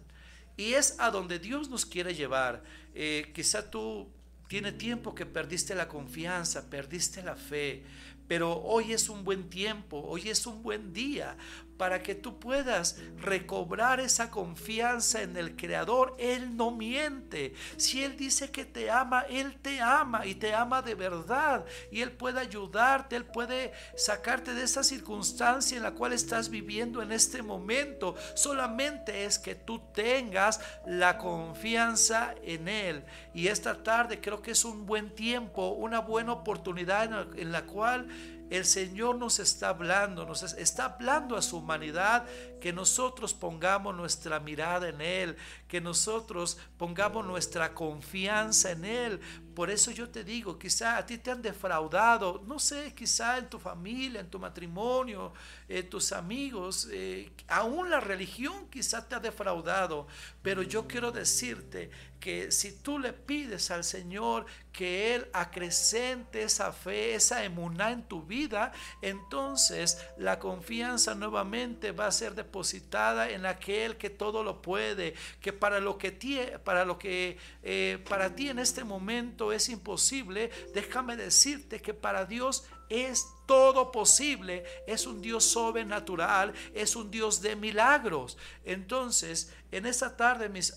y 0.56 0.74
es 0.74 0.96
a 0.98 1.10
donde 1.10 1.38
Dios 1.38 1.68
nos 1.68 1.86
quiere 1.86 2.14
llevar. 2.14 2.62
Eh, 2.94 3.30
quizá 3.34 3.70
tú 3.70 4.08
tiene 4.48 4.72
tiempo 4.72 5.14
que 5.14 5.26
perdiste 5.26 5.74
la 5.74 5.88
confianza, 5.88 6.68
perdiste 6.68 7.22
la 7.22 7.36
fe, 7.36 7.84
pero 8.26 8.60
hoy 8.62 8.92
es 8.92 9.08
un 9.08 9.24
buen 9.24 9.48
tiempo, 9.48 10.02
hoy 10.02 10.28
es 10.28 10.46
un 10.46 10.62
buen 10.62 10.92
día 10.92 11.36
para 11.80 12.02
que 12.02 12.14
tú 12.14 12.38
puedas 12.38 12.98
recobrar 13.22 14.00
esa 14.00 14.30
confianza 14.30 15.22
en 15.22 15.34
el 15.38 15.56
Creador. 15.56 16.14
Él 16.18 16.54
no 16.54 16.72
miente. 16.72 17.54
Si 17.78 18.04
Él 18.04 18.18
dice 18.18 18.50
que 18.50 18.66
te 18.66 18.90
ama, 18.90 19.22
Él 19.30 19.56
te 19.62 19.80
ama 19.80 20.26
y 20.26 20.34
te 20.34 20.52
ama 20.52 20.82
de 20.82 20.94
verdad. 20.94 21.64
Y 21.90 22.02
Él 22.02 22.12
puede 22.12 22.38
ayudarte, 22.38 23.16
Él 23.16 23.24
puede 23.24 23.72
sacarte 23.96 24.52
de 24.52 24.64
esa 24.64 24.84
circunstancia 24.84 25.78
en 25.78 25.82
la 25.82 25.92
cual 25.92 26.12
estás 26.12 26.50
viviendo 26.50 27.00
en 27.00 27.12
este 27.12 27.40
momento. 27.40 28.14
Solamente 28.34 29.24
es 29.24 29.38
que 29.38 29.54
tú 29.54 29.80
tengas 29.94 30.60
la 30.84 31.16
confianza 31.16 32.34
en 32.42 32.68
Él. 32.68 33.06
Y 33.32 33.46
esta 33.46 33.82
tarde 33.82 34.20
creo 34.20 34.42
que 34.42 34.50
es 34.50 34.66
un 34.66 34.84
buen 34.84 35.14
tiempo, 35.14 35.70
una 35.70 36.00
buena 36.00 36.32
oportunidad 36.32 37.04
en 37.38 37.52
la, 37.52 37.62
cual 37.62 38.06
el 38.50 38.66
Señor 38.66 39.16
nos 39.16 39.38
está 39.38 39.68
hablando, 39.68 40.26
nos 40.26 40.42
está 40.42 40.86
hablando 40.86 41.36
a 41.36 41.42
su 41.42 41.58
humanidad, 41.58 42.26
que 42.60 42.72
nosotros 42.72 43.32
pongamos 43.32 43.94
nuestra 43.94 44.40
mirada 44.40 44.88
en 44.88 45.00
Él, 45.00 45.36
que 45.68 45.80
nosotros 45.80 46.58
pongamos 46.76 47.24
nuestra 47.24 47.74
confianza 47.74 48.72
en 48.72 48.84
Él. 48.84 49.20
Por 49.54 49.70
eso 49.70 49.90
yo 49.90 50.08
te 50.08 50.24
digo, 50.24 50.58
quizá 50.58 50.96
a 50.96 51.06
ti 51.06 51.18
te 51.18 51.30
han 51.30 51.42
defraudado, 51.42 52.42
no 52.46 52.58
sé, 52.58 52.94
quizá 52.94 53.38
en 53.38 53.48
tu 53.48 53.58
familia, 53.58 54.20
en 54.20 54.30
tu 54.30 54.38
matrimonio, 54.38 55.32
en 55.68 55.88
tus 55.88 56.12
amigos, 56.12 56.88
eh, 56.92 57.30
aún 57.48 57.90
la 57.90 58.00
religión 58.00 58.68
quizá 58.68 59.06
te 59.06 59.14
ha 59.14 59.20
defraudado, 59.20 60.06
pero 60.42 60.62
yo 60.62 60.86
quiero 60.86 61.12
decirte 61.12 61.90
que 62.20 62.52
si 62.52 62.72
tú 62.72 62.98
le 62.98 63.12
pides 63.12 63.70
al 63.70 63.82
Señor 63.82 64.44
que 64.72 65.14
Él 65.14 65.26
acrecente 65.32 66.42
esa 66.42 66.72
fe, 66.72 67.14
esa 67.14 67.42
emuná 67.44 67.90
en 67.90 68.02
tu 68.04 68.22
vida, 68.22 68.72
entonces 69.00 69.98
la 70.18 70.38
confianza 70.38 71.14
nuevamente 71.14 71.92
va 71.92 72.06
a 72.06 72.12
ser 72.12 72.34
depositada 72.34 73.30
en 73.30 73.46
aquel 73.46 73.96
que 73.96 74.10
todo 74.10 74.44
lo 74.44 74.60
puede, 74.62 75.14
que 75.40 75.52
para 75.52 75.80
lo 75.80 75.98
que, 75.98 76.60
para, 76.62 76.84
lo 76.84 76.98
que 76.98 77.38
eh, 77.62 78.04
para 78.08 78.34
ti 78.36 78.50
en 78.50 78.58
este 78.58 78.84
momento 78.84 79.39
es 79.52 79.68
imposible, 79.70 80.50
déjame 80.74 81.16
decirte 81.16 81.80
que 81.80 81.94
para 81.94 82.26
Dios 82.26 82.64
es 82.90 83.26
todo 83.46 83.90
posible, 83.90 84.64
es 84.86 85.06
un 85.06 85.22
Dios 85.22 85.44
sobrenatural, 85.44 86.52
es 86.74 86.96
un 86.96 87.10
Dios 87.10 87.40
de 87.40 87.56
milagros. 87.56 88.36
Entonces, 88.64 89.52
en 89.70 89.86
esta 89.86 90.16
tarde, 90.16 90.48
mis, 90.48 90.74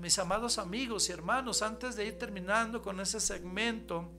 mis 0.00 0.18
amados 0.18 0.58
amigos 0.58 1.08
y 1.08 1.12
hermanos, 1.12 1.62
antes 1.62 1.96
de 1.96 2.06
ir 2.06 2.18
terminando 2.18 2.80
con 2.80 3.00
ese 3.00 3.20
segmento, 3.20 4.10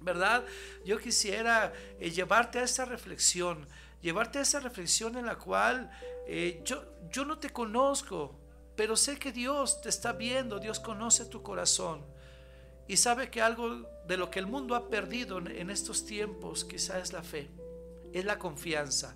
¿verdad? 0.00 0.44
Yo 0.84 0.98
quisiera 0.98 1.72
eh, 1.98 2.10
llevarte 2.10 2.58
a 2.58 2.64
esa 2.64 2.84
reflexión, 2.84 3.66
llevarte 4.02 4.38
a 4.38 4.42
esa 4.42 4.60
reflexión 4.60 5.16
en 5.16 5.26
la 5.26 5.36
cual 5.36 5.90
eh, 6.26 6.60
yo, 6.64 6.84
yo 7.10 7.24
no 7.24 7.38
te 7.38 7.50
conozco, 7.50 8.38
pero 8.76 8.96
sé 8.96 9.18
que 9.18 9.32
Dios 9.32 9.80
te 9.80 9.88
está 9.88 10.12
viendo, 10.12 10.58
Dios 10.58 10.80
conoce 10.80 11.24
tu 11.24 11.42
corazón 11.42 12.04
y 12.88 12.96
sabe 12.96 13.30
que 13.30 13.42
algo 13.42 13.86
de 14.06 14.16
lo 14.16 14.30
que 14.30 14.38
el 14.38 14.46
mundo 14.46 14.74
ha 14.74 14.88
perdido 14.88 15.38
en 15.38 15.70
estos 15.70 16.06
tiempos 16.06 16.64
quizá 16.64 16.98
es 16.98 17.12
la 17.12 17.22
fe, 17.22 17.50
es 18.14 18.24
la 18.24 18.38
confianza. 18.38 19.14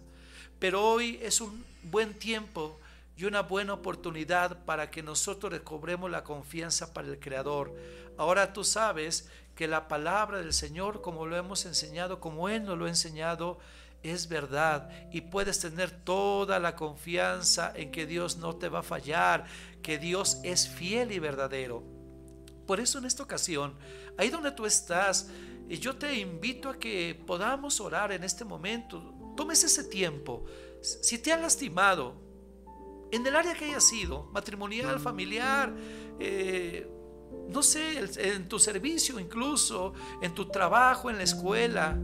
Pero 0.58 0.86
hoy 0.86 1.18
es 1.22 1.40
un 1.40 1.64
buen 1.82 2.12
tiempo 2.14 2.78
y 3.16 3.24
una 3.24 3.40
buena 3.40 3.72
oportunidad 3.72 4.64
para 4.64 4.90
que 4.90 5.02
nosotros 5.02 5.50
recobremos 5.52 6.10
la 6.10 6.22
confianza 6.22 6.92
para 6.92 7.08
el 7.08 7.18
Creador. 7.18 7.74
Ahora 8.18 8.52
tú 8.52 8.62
sabes 8.62 9.28
que 9.56 9.66
la 9.66 9.88
palabra 9.88 10.38
del 10.38 10.52
Señor, 10.52 11.00
como 11.00 11.26
lo 11.26 11.36
hemos 11.36 11.64
enseñado, 11.64 12.20
como 12.20 12.48
Él 12.50 12.64
nos 12.64 12.78
lo 12.78 12.84
ha 12.84 12.90
enseñado, 12.90 13.58
es 14.02 14.28
verdad 14.28 14.90
y 15.12 15.22
puedes 15.22 15.60
tener 15.60 15.90
toda 15.90 16.58
la 16.58 16.76
confianza 16.76 17.72
en 17.74 17.90
que 17.90 18.04
Dios 18.04 18.36
no 18.36 18.56
te 18.56 18.68
va 18.68 18.80
a 18.80 18.82
fallar, 18.82 19.46
que 19.82 19.98
Dios 19.98 20.40
es 20.42 20.68
fiel 20.68 21.12
y 21.12 21.18
verdadero. 21.18 22.01
Por 22.66 22.80
eso 22.80 22.98
en 22.98 23.04
esta 23.04 23.22
ocasión, 23.22 23.74
ahí 24.16 24.30
donde 24.30 24.52
tú 24.52 24.66
estás, 24.66 25.28
yo 25.68 25.96
te 25.96 26.14
invito 26.18 26.68
a 26.68 26.78
que 26.78 27.20
podamos 27.26 27.80
orar 27.80 28.12
en 28.12 28.24
este 28.24 28.44
momento. 28.44 29.14
Tomes 29.36 29.64
ese 29.64 29.84
tiempo. 29.84 30.44
Si 30.80 31.18
te 31.18 31.32
han 31.32 31.42
lastimado, 31.42 32.14
en 33.10 33.26
el 33.26 33.36
área 33.36 33.54
que 33.54 33.66
haya 33.66 33.80
sido, 33.80 34.24
matrimonial, 34.32 34.98
familiar, 34.98 35.74
eh, 36.18 36.88
no 37.48 37.62
sé, 37.62 37.98
en 38.18 38.48
tu 38.48 38.58
servicio 38.58 39.18
incluso, 39.18 39.92
en 40.20 40.34
tu 40.34 40.48
trabajo, 40.48 41.10
en 41.10 41.18
la 41.18 41.24
escuela, 41.24 41.98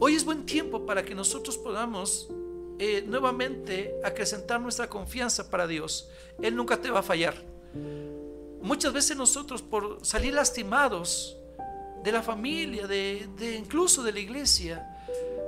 Hoy 0.00 0.16
es 0.16 0.24
buen 0.24 0.44
tiempo 0.44 0.84
para 0.84 1.04
que 1.04 1.14
nosotros 1.14 1.56
podamos 1.56 2.28
eh, 2.78 3.04
nuevamente 3.06 3.94
acrecentar 4.02 4.60
nuestra 4.60 4.88
confianza 4.88 5.48
para 5.48 5.66
Dios. 5.66 6.10
Él 6.42 6.56
nunca 6.56 6.80
te 6.80 6.90
va 6.90 6.98
a 6.98 7.02
fallar. 7.02 7.34
Muchas 8.64 8.92
veces 8.92 9.16
nosotros 9.16 9.62
por 9.62 9.98
salir 10.02 10.34
lastimados 10.34 11.36
de 12.02 12.10
la 12.10 12.22
familia, 12.22 12.86
de, 12.86 13.28
de 13.36 13.54
incluso 13.56 14.02
de 14.02 14.12
la 14.12 14.18
iglesia, 14.18 14.90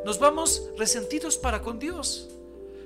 nos 0.05 0.19
vamos 0.19 0.63
resentidos 0.79 1.37
para 1.37 1.63
con 1.63 1.79
Dios. 1.79 2.29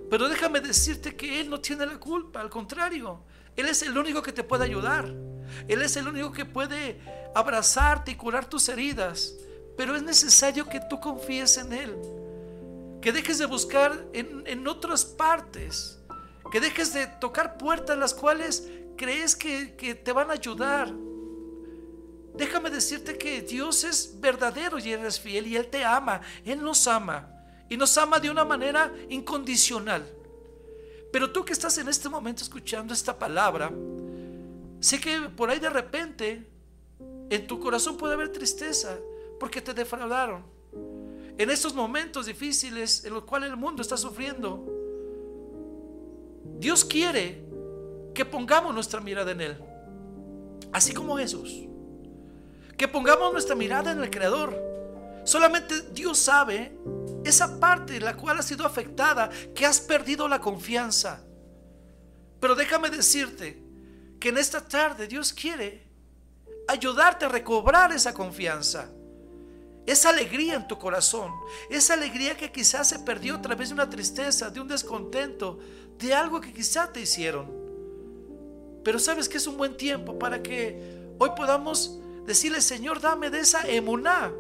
Pero 0.09 0.29
déjame 0.29 0.61
decirte 0.61 1.15
que 1.17 1.41
Él 1.41 1.51
no 1.51 1.61
tiene 1.61 1.85
la 1.85 1.99
culpa, 1.99 2.41
al 2.41 2.49
contrario, 2.49 3.21
Él 3.57 3.67
es 3.67 3.83
el 3.83 3.99
único 3.99 4.23
que 4.23 4.33
te 4.33 4.43
puede 4.43 4.65
ayudar. 4.65 5.13
Él 5.67 5.83
es 5.83 5.97
el 5.97 6.07
único 6.07 6.33
que 6.33 6.45
puede 6.45 7.01
abrazarte 7.35 8.13
y 8.13 8.15
curar 8.15 8.49
tus 8.49 8.69
heridas. 8.69 9.35
Pero 9.77 9.97
es 9.97 10.03
necesario 10.03 10.69
que 10.69 10.81
tú 10.89 11.01
confíes 11.01 11.57
en 11.57 11.73
Él. 11.73 11.97
Que 13.01 13.13
dejes 13.13 13.39
de 13.39 13.47
buscar 13.47 14.05
en, 14.13 14.67
otras 14.69 15.05
partes. 15.05 15.99
Que 16.53 16.61
dejes 16.61 16.93
de 16.93 17.07
tocar 17.07 17.57
puertas 17.57 17.97
las 17.99 18.15
cuales 18.15 18.69
crees 19.01 19.35
que, 19.35 19.75
que 19.77 19.95
te 19.95 20.13
van 20.13 20.29
a 20.29 20.35
ayudar. 20.35 20.93
Déjame 22.35 22.69
decirte 22.69 23.17
que 23.17 23.41
Dios 23.41 23.83
es 23.85 24.21
verdadero 24.21 24.79
y 24.79 24.93
Él 24.93 25.07
es 25.07 25.19
fiel 25.19 25.47
y 25.47 25.57
Él 25.57 25.69
te 25.69 25.83
ama. 25.83 26.21
Él 26.45 26.63
nos 26.63 26.87
ama. 26.87 27.27
Y 27.71 27.79
nos 27.79 27.97
ama 27.97 28.21
de 28.21 28.29
una 28.29 28.45
manera 28.45 28.93
incondicional. 29.09 30.07
Pero 31.11 31.33
tú 31.33 31.43
que 31.47 31.55
estás 31.55 31.79
en 31.79 31.89
este 31.89 32.11
momento 32.11 32.43
escuchando 32.43 32.93
esta 32.93 33.19
palabra, 33.19 33.73
sé 34.81 35.01
que 35.01 35.19
por 35.35 35.49
ahí 35.49 35.59
de 35.59 35.71
repente 35.71 36.47
en 37.31 37.47
tu 37.47 37.59
corazón 37.59 37.97
puede 37.97 38.13
haber 38.13 38.31
tristeza, 38.31 38.99
porque 39.39 39.63
te 39.63 39.73
defraudaron. 39.73 40.45
En 41.39 41.49
estos 41.49 41.73
momentos 41.73 42.27
difíciles 42.27 43.03
en 43.07 43.15
los 43.15 43.25
cuales 43.25 43.49
el 43.49 43.57
mundo 43.57 43.81
está 43.81 43.97
sufriendo, 43.97 44.63
Dios 46.59 46.85
quiere 46.85 47.50
que 48.15 48.25
pongamos 48.25 48.75
nuestra 48.75 49.01
mirada 49.01 49.33
en 49.33 49.41
Él, 49.41 49.59
así 50.73 50.93
como 50.93 51.17
Jesús. 51.17 51.67
Que 52.77 52.89
pongamos 52.89 53.33
nuestra 53.33 53.55
mirada 53.55 53.93
en 53.93 54.03
el 54.03 54.11
Creador. 54.11 54.59
Solamente 55.25 55.83
Dios 55.93 56.19
sabe 56.19 56.77
esa 57.25 57.61
parte 57.61 57.97
en 57.97 58.05
la 58.05 58.17
cual 58.17 58.39
has 58.39 58.47
sido 58.47 58.65
afectada, 58.65 59.31
que 59.55 59.67
has 59.67 59.81
perdido 59.81 60.27
la 60.29 60.41
confianza. 60.41 61.21
Pero 62.41 62.55
déjame 62.55 62.89
decirte 62.89 63.63
que 64.19 64.31
en 64.31 64.39
esta 64.39 64.67
tarde 64.67 65.07
Dios 65.07 65.33
quiere 65.33 65.87
ayudarte 66.69 67.27
a 67.27 67.29
recobrar 67.29 67.93
esa 67.93 68.15
confianza 68.15 68.89
esa 69.87 70.11
alegría 70.11 70.55
en 70.55 70.69
tu 70.69 70.79
corazón, 70.79 71.33
esa 71.69 71.95
alegría 71.95 72.37
que 72.37 72.53
quizás 72.53 72.89
se 72.89 72.99
perdió 73.01 73.37
a 73.37 73.43
través 73.43 73.69
de 73.69 73.75
una 73.75 73.91
tristeza, 73.91 74.51
de 74.51 74.61
un 74.61 74.69
descontento, 74.69 75.59
de 75.99 76.15
algo 76.15 76.41
que 76.41 76.53
quizás 76.53 76.93
te 76.93 77.01
hicieron. 77.01 77.60
Pero 78.83 78.99
sabes 78.99 79.29
que 79.29 79.39
es 79.39 79.47
un 79.47 79.57
buen 79.57 79.77
tiempo 79.77 80.19
para 80.19 80.43
que 80.43 80.81
hoy 81.19 81.31
podamos 81.37 81.99
decirle, 82.27 82.61
Señor, 82.61 83.01
dame 83.01 83.31
de 83.31 83.41
esa 83.41 83.69
emuná, 83.69 84.33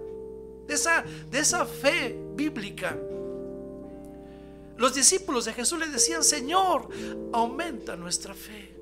de 0.66 0.74
esa, 0.74 1.04
de 1.30 1.38
esa 1.38 1.66
fe 1.66 2.18
bíblica. 2.34 2.96
Los 4.76 4.94
discípulos 4.94 5.44
de 5.44 5.52
Jesús 5.52 5.78
le 5.78 5.88
decían, 5.88 6.24
Señor, 6.24 6.88
aumenta 7.32 7.96
nuestra 7.96 8.32
fe. 8.32 8.74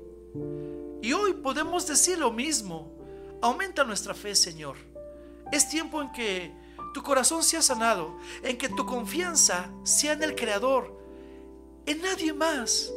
Y 1.01 1.11
hoy 1.13 1.33
podemos 1.33 1.87
decir 1.87 2.17
lo 2.17 2.31
mismo, 2.31 2.91
aumenta 3.41 3.83
nuestra 3.83 4.13
fe, 4.13 4.35
Señor. 4.35 4.77
Es 5.51 5.67
tiempo 5.67 6.01
en 6.01 6.11
que 6.11 6.53
tu 6.93 7.03
corazón 7.03 7.43
sea 7.43 7.61
sanado, 7.61 8.17
en 8.43 8.57
que 8.57 8.69
tu 8.69 8.85
confianza 8.85 9.69
sea 9.83 10.13
en 10.13 10.23
el 10.23 10.35
Creador, 10.35 10.97
en 11.85 12.01
nadie 12.01 12.33
más. 12.33 12.91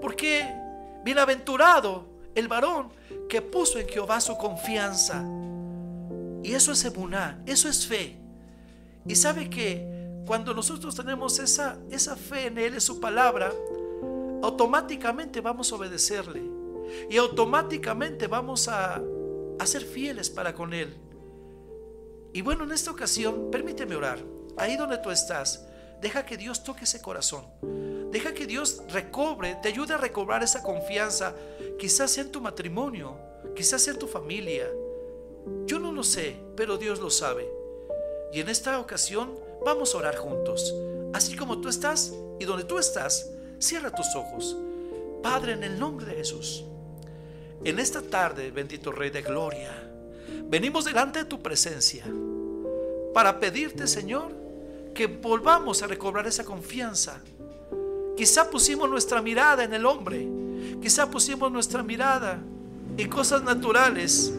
Porque 0.00 0.48
bienaventurado 1.04 2.06
el 2.34 2.48
varón 2.48 2.90
que 3.28 3.42
puso 3.42 3.78
en 3.78 3.88
Jehová 3.88 4.20
su 4.20 4.36
confianza. 4.36 5.24
Y 6.42 6.52
eso 6.54 6.72
es 6.72 6.84
emuná, 6.84 7.42
eso 7.46 7.68
es 7.68 7.86
fe. 7.86 8.16
Y 9.06 9.14
sabe 9.14 9.48
que 9.50 10.22
cuando 10.26 10.54
nosotros 10.54 10.94
tenemos 10.94 11.38
esa, 11.38 11.78
esa 11.90 12.16
fe 12.16 12.46
en 12.46 12.58
Él, 12.58 12.74
en 12.74 12.80
su 12.80 13.00
palabra, 13.00 13.52
automáticamente 14.42 15.40
vamos 15.40 15.72
a 15.72 15.76
obedecerle. 15.76 16.42
Y 17.08 17.16
automáticamente 17.16 18.26
vamos 18.26 18.68
a, 18.68 19.00
a 19.58 19.66
ser 19.66 19.82
fieles 19.82 20.30
para 20.30 20.54
con 20.54 20.72
Él. 20.72 20.96
Y 22.32 22.42
bueno, 22.42 22.64
en 22.64 22.72
esta 22.72 22.90
ocasión, 22.90 23.50
permíteme 23.50 23.96
orar. 23.96 24.18
Ahí 24.56 24.76
donde 24.76 24.98
tú 24.98 25.10
estás, 25.10 25.66
deja 26.00 26.24
que 26.24 26.36
Dios 26.36 26.64
toque 26.64 26.84
ese 26.84 27.00
corazón. 27.00 27.44
Deja 28.10 28.34
que 28.34 28.46
Dios 28.46 28.82
recobre, 28.88 29.56
te 29.62 29.68
ayude 29.68 29.94
a 29.94 29.98
recobrar 29.98 30.42
esa 30.42 30.62
confianza. 30.62 31.34
Quizás 31.78 32.10
sea 32.10 32.24
en 32.24 32.32
tu 32.32 32.40
matrimonio, 32.40 33.16
quizás 33.54 33.82
sea 33.82 33.92
en 33.92 33.98
tu 33.98 34.06
familia. 34.06 34.68
Yo 35.66 35.78
no 35.78 35.92
lo 35.92 36.02
sé, 36.02 36.36
pero 36.56 36.76
Dios 36.76 37.00
lo 37.00 37.10
sabe. 37.10 37.48
Y 38.32 38.40
en 38.40 38.48
esta 38.48 38.78
ocasión 38.80 39.38
vamos 39.64 39.94
a 39.94 39.98
orar 39.98 40.16
juntos. 40.16 40.74
Así 41.12 41.36
como 41.36 41.60
tú 41.60 41.68
estás 41.68 42.12
y 42.38 42.44
donde 42.44 42.64
tú 42.64 42.78
estás, 42.78 43.30
cierra 43.58 43.94
tus 43.94 44.14
ojos. 44.16 44.56
Padre, 45.22 45.52
en 45.52 45.62
el 45.62 45.78
nombre 45.78 46.06
de 46.06 46.14
Jesús, 46.14 46.64
en 47.64 47.78
esta 47.78 48.00
tarde, 48.00 48.50
bendito 48.50 48.90
Rey 48.90 49.10
de 49.10 49.22
Gloria, 49.22 49.90
Venimos 50.50 50.84
delante 50.84 51.20
de 51.20 51.24
tu 51.26 51.40
presencia 51.40 52.04
para 53.14 53.38
pedirte, 53.38 53.86
Señor, 53.86 54.32
que 54.94 55.06
volvamos 55.06 55.82
a 55.82 55.86
recobrar 55.86 56.26
esa 56.26 56.44
confianza. 56.44 57.20
Quizá 58.16 58.50
pusimos 58.50 58.88
nuestra 58.88 59.22
mirada 59.22 59.64
en 59.64 59.72
el 59.72 59.86
hombre, 59.86 60.28
quizá 60.82 61.10
pusimos 61.10 61.50
nuestra 61.50 61.82
mirada 61.82 62.42
en 62.96 63.08
cosas 63.08 63.42
naturales. 63.42 64.32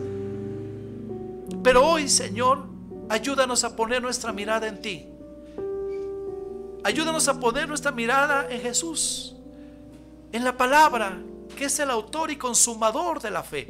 Pero 1.63 1.85
hoy, 1.85 2.07
Señor, 2.07 2.65
ayúdanos 3.09 3.63
a 3.63 3.75
poner 3.75 4.01
nuestra 4.01 4.31
mirada 4.31 4.67
en 4.67 4.81
ti. 4.81 5.07
Ayúdanos 6.83 7.27
a 7.27 7.39
poner 7.39 7.67
nuestra 7.67 7.91
mirada 7.91 8.47
en 8.49 8.61
Jesús, 8.61 9.35
en 10.31 10.43
la 10.43 10.57
palabra, 10.57 11.19
que 11.55 11.65
es 11.65 11.79
el 11.79 11.91
autor 11.91 12.31
y 12.31 12.37
consumador 12.37 13.21
de 13.21 13.31
la 13.31 13.43
fe. 13.43 13.67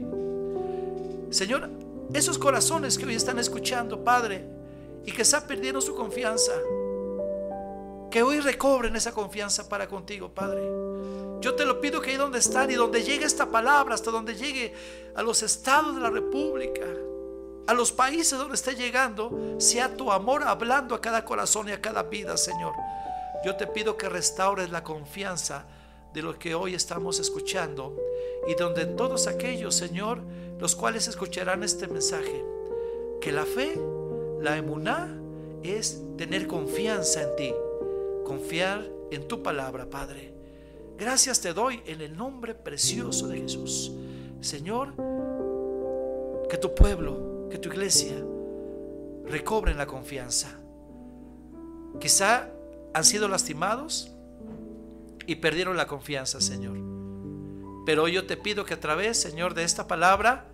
Señor, 1.30 1.70
esos 2.14 2.38
corazones 2.38 2.98
que 2.98 3.06
hoy 3.06 3.16
están 3.16 3.40
escuchando, 3.40 4.04
Padre, 4.04 4.46
y 5.06 5.12
que 5.12 5.22
están 5.24 5.48
perdiendo 5.48 5.82
su 5.82 5.96
confianza, 5.96 6.54
que 8.10 8.24
hoy 8.24 8.40
recobren 8.40 8.96
esa 8.96 9.14
confianza 9.14 9.68
para 9.70 9.88
contigo, 9.88 10.34
Padre. 10.34 10.62
Yo 11.42 11.56
te 11.56 11.66
lo 11.66 11.82
pido 11.82 12.02
que 12.02 12.12
ahí 12.12 12.18
donde 12.18 12.40
están 12.40 12.70
y 12.70 12.76
donde 12.76 13.04
llegue 13.04 13.26
esta 13.26 13.50
palabra, 13.50 13.96
hasta 13.96 14.12
donde 14.12 14.36
llegue 14.36 14.74
a 15.16 15.24
los 15.24 15.42
estados 15.42 15.96
de 15.96 16.02
la 16.02 16.10
República, 16.12 16.86
a 17.68 17.74
los 17.74 17.92
países 17.92 18.38
donde 18.38 18.56
esté 18.56 18.76
llegando, 18.76 19.56
sea 19.58 19.96
tu 19.96 20.12
amor 20.12 20.44
hablando 20.44 20.94
a 20.94 21.02
cada 21.02 21.26
corazón 21.26 21.70
y 21.70 21.72
a 21.72 21.82
cada 21.82 22.04
vida, 22.04 22.38
Señor. 22.38 22.74
Yo 23.44 23.56
te 23.56 23.66
pido 23.66 23.98
que 23.98 24.08
restaures 24.08 24.70
la 24.70 24.84
confianza 24.84 25.66
de 26.14 26.22
lo 26.22 26.38
que 26.38 26.54
hoy 26.54 26.76
estamos 26.76 27.20
escuchando 27.20 27.98
y 28.48 28.54
donde 28.56 28.86
todos 28.86 29.28
aquellos, 29.28 29.74
Señor, 29.74 30.22
los 30.60 30.76
cuales 30.76 31.08
escucharán 31.08 31.64
este 31.64 31.88
mensaje, 31.88 32.46
que 33.20 33.32
la 33.32 33.46
fe, 33.46 33.80
la 34.42 34.58
emuná, 34.58 35.16
es 35.64 36.02
tener 36.18 36.48
confianza 36.48 37.22
en 37.22 37.36
ti, 37.36 37.54
confiar 38.26 38.88
en 39.12 39.28
tu 39.28 39.44
palabra, 39.44 39.90
Padre. 39.90 40.34
Gracias 40.98 41.42
te 41.42 41.54
doy 41.54 41.82
en 41.86 42.02
el 42.02 42.16
nombre 42.16 42.54
precioso 42.54 43.28
de 43.28 43.42
Jesús. 43.42 43.92
Señor, 44.42 44.94
que 46.50 46.58
tu 46.58 46.74
pueblo, 46.74 47.48
que 47.50 47.58
tu 47.58 47.70
iglesia 47.70 48.16
recobren 49.26 49.78
la 49.78 49.88
confianza. 49.88 50.50
Quizá 52.00 52.50
han 52.94 53.04
sido 53.04 53.28
lastimados 53.28 54.12
y 55.26 55.36
perdieron 55.36 55.78
la 55.78 55.88
confianza, 55.88 56.42
Señor. 56.42 56.78
Pero 57.86 58.08
yo 58.08 58.26
te 58.26 58.38
pido 58.38 58.66
que 58.66 58.74
a 58.74 58.80
través, 58.80 59.20
Señor, 59.20 59.54
de 59.54 59.64
esta 59.64 59.88
palabra, 59.88 60.46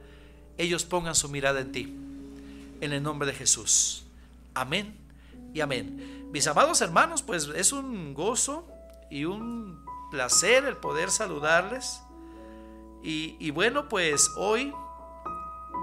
ellos 0.57 0.85
pongan 0.85 1.15
su 1.15 1.29
mirada 1.29 1.59
en 1.59 1.71
ti. 1.71 2.06
En 2.81 2.93
el 2.93 3.03
nombre 3.03 3.27
de 3.27 3.33
Jesús. 3.33 4.05
Amén 4.53 4.97
y 5.53 5.61
amén. 5.61 6.29
Mis 6.31 6.47
amados 6.47 6.81
hermanos, 6.81 7.21
pues 7.23 7.47
es 7.55 7.71
un 7.71 8.13
gozo 8.13 8.67
y 9.09 9.25
un 9.25 9.85
placer 10.11 10.65
el 10.65 10.77
poder 10.77 11.09
saludarles. 11.09 12.01
Y, 13.03 13.51
bueno, 13.51 13.87
pues 13.87 14.29
hoy 14.35 14.73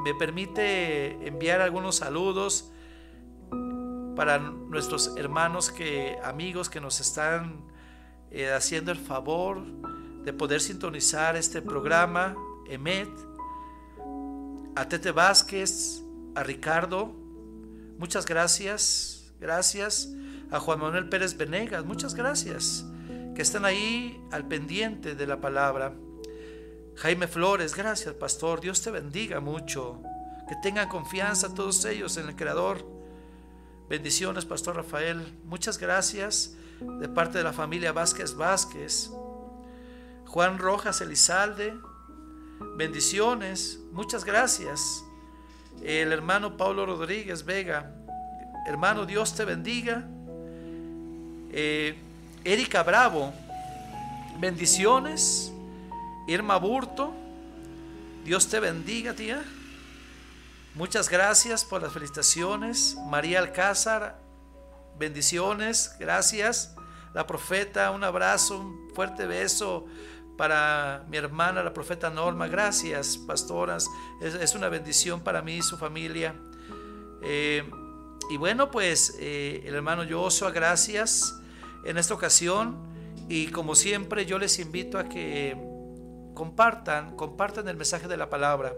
me 0.04 0.14
permite 0.14 1.26
enviar 1.26 1.62
algunos 1.62 1.96
saludos 1.96 2.70
para 4.14 4.38
nuestros 4.38 5.16
hermanos 5.16 5.70
que 5.70 6.18
amigos 6.22 6.68
que 6.68 6.83
nos 6.83 7.00
están 7.00 7.64
eh, 8.30 8.52
haciendo 8.52 8.92
el 8.92 8.98
favor 8.98 9.62
de 10.22 10.35
poder 10.35 10.61
sintonizar 10.61 11.35
este 11.37 11.62
programa 11.62 12.37
Emet 12.68 13.09
a 14.76 14.87
Tete 14.87 15.11
Vázquez 15.11 16.04
a 16.35 16.42
Ricardo 16.42 17.14
muchas 17.99 18.27
gracias 18.27 19.33
gracias 19.40 20.11
a 20.51 20.61
Juan 20.61 20.81
Manuel 20.81 21.09
Pérez 21.09 21.37
Venegas 21.37 21.85
muchas 21.85 22.14
gracias 22.14 22.85
que 23.35 23.42
están 23.42 23.64
ahí 23.64 24.20
al 24.31 24.47
pendiente 24.47 25.14
de 25.14 25.27
la 25.27 25.40
palabra 25.40 25.94
Jaime 26.97 27.27
Flores 27.27 27.75
gracias 27.75 28.14
pastor 28.14 28.61
Dios 28.61 28.83
te 28.83 28.90
bendiga 28.90 29.40
mucho 29.40 30.03
que 30.49 30.57
tengan 30.62 30.88
confianza 30.88 31.55
todos 31.55 31.85
ellos 31.85 32.16
en 32.16 32.29
el 32.29 32.37
Creador 32.37 32.94
Bendiciones, 33.88 34.47
Pastor 34.47 34.77
Rafael. 34.77 35.38
Muchas 35.44 35.77
gracias 35.77 36.57
de 36.81 37.09
parte 37.09 37.37
de 37.38 37.44
la 37.44 37.53
familia 37.53 37.92
Vázquez 37.92 38.35
Vázquez. 38.35 39.11
Juan 40.27 40.59
Rojas 40.59 41.03
Elizalde. 41.03 41.79
Bendiciones. 42.77 43.81
Muchas 43.92 44.25
gracias. 44.25 45.05
El 45.83 46.13
hermano 46.13 46.57
Pablo 46.57 46.87
Rodríguez 46.87 47.45
Vega. 47.45 47.91
Hermano, 48.67 49.07
Dios 49.07 49.35
te 49.35 49.45
bendiga. 49.45 50.05
Eh, 51.53 51.97
Erika 52.45 52.83
Bravo. 52.83 53.33
Bendiciones. 54.39 55.53
Irma 56.27 56.57
Burto. 56.57 57.13
Dios 58.25 58.49
te 58.49 58.61
bendiga, 58.61 59.13
tía. 59.13 59.45
Muchas 60.75 61.09
gracias 61.09 61.65
por 61.65 61.83
las 61.83 61.93
felicitaciones. 61.93 62.97
María 63.07 63.39
Alcázar, 63.39 64.19
bendiciones, 64.99 65.95
gracias. 66.01 66.75
La 67.13 67.27
profeta, 67.29 67.93
un 67.93 68.03
abrazo, 68.03 68.59
un 68.59 68.91
fuerte 68.95 69.27
beso 69.27 69.87
para 70.37 71.05
mi 71.09 71.16
hermana, 71.16 71.62
la 71.62 71.73
profeta 71.73 72.11
Norma. 72.11 72.49
Gracias, 72.49 73.16
pastoras. 73.16 73.88
Es, 74.20 74.55
una 74.55 74.68
bendición 74.68 75.20
para 75.20 75.42
mí 75.42 75.57
y 75.57 75.62
su 75.62 75.77
familia. 75.77 76.35
Eh, 77.23 77.62
y 78.31 78.37
bueno, 78.37 78.70
pues 78.70 79.16
eh, 79.20 79.62
el 79.64 79.75
hermano 79.75 80.05
Joshua, 80.09 80.51
gracias 80.51 81.40
en 81.85 81.99
esta 81.99 82.14
ocasión. 82.14 82.77
Y 83.29 83.49
como 83.49 83.75
siempre, 83.75 84.27
yo 84.27 84.38
les 84.38 84.59
invito 84.59 84.99
a 84.99 85.09
que 85.09 85.57
compartan, 86.35 87.16
compartan 87.16 87.68
el 87.68 87.77
mensaje 87.77 88.09
de 88.09 88.16
la 88.16 88.29
palabra. 88.29 88.75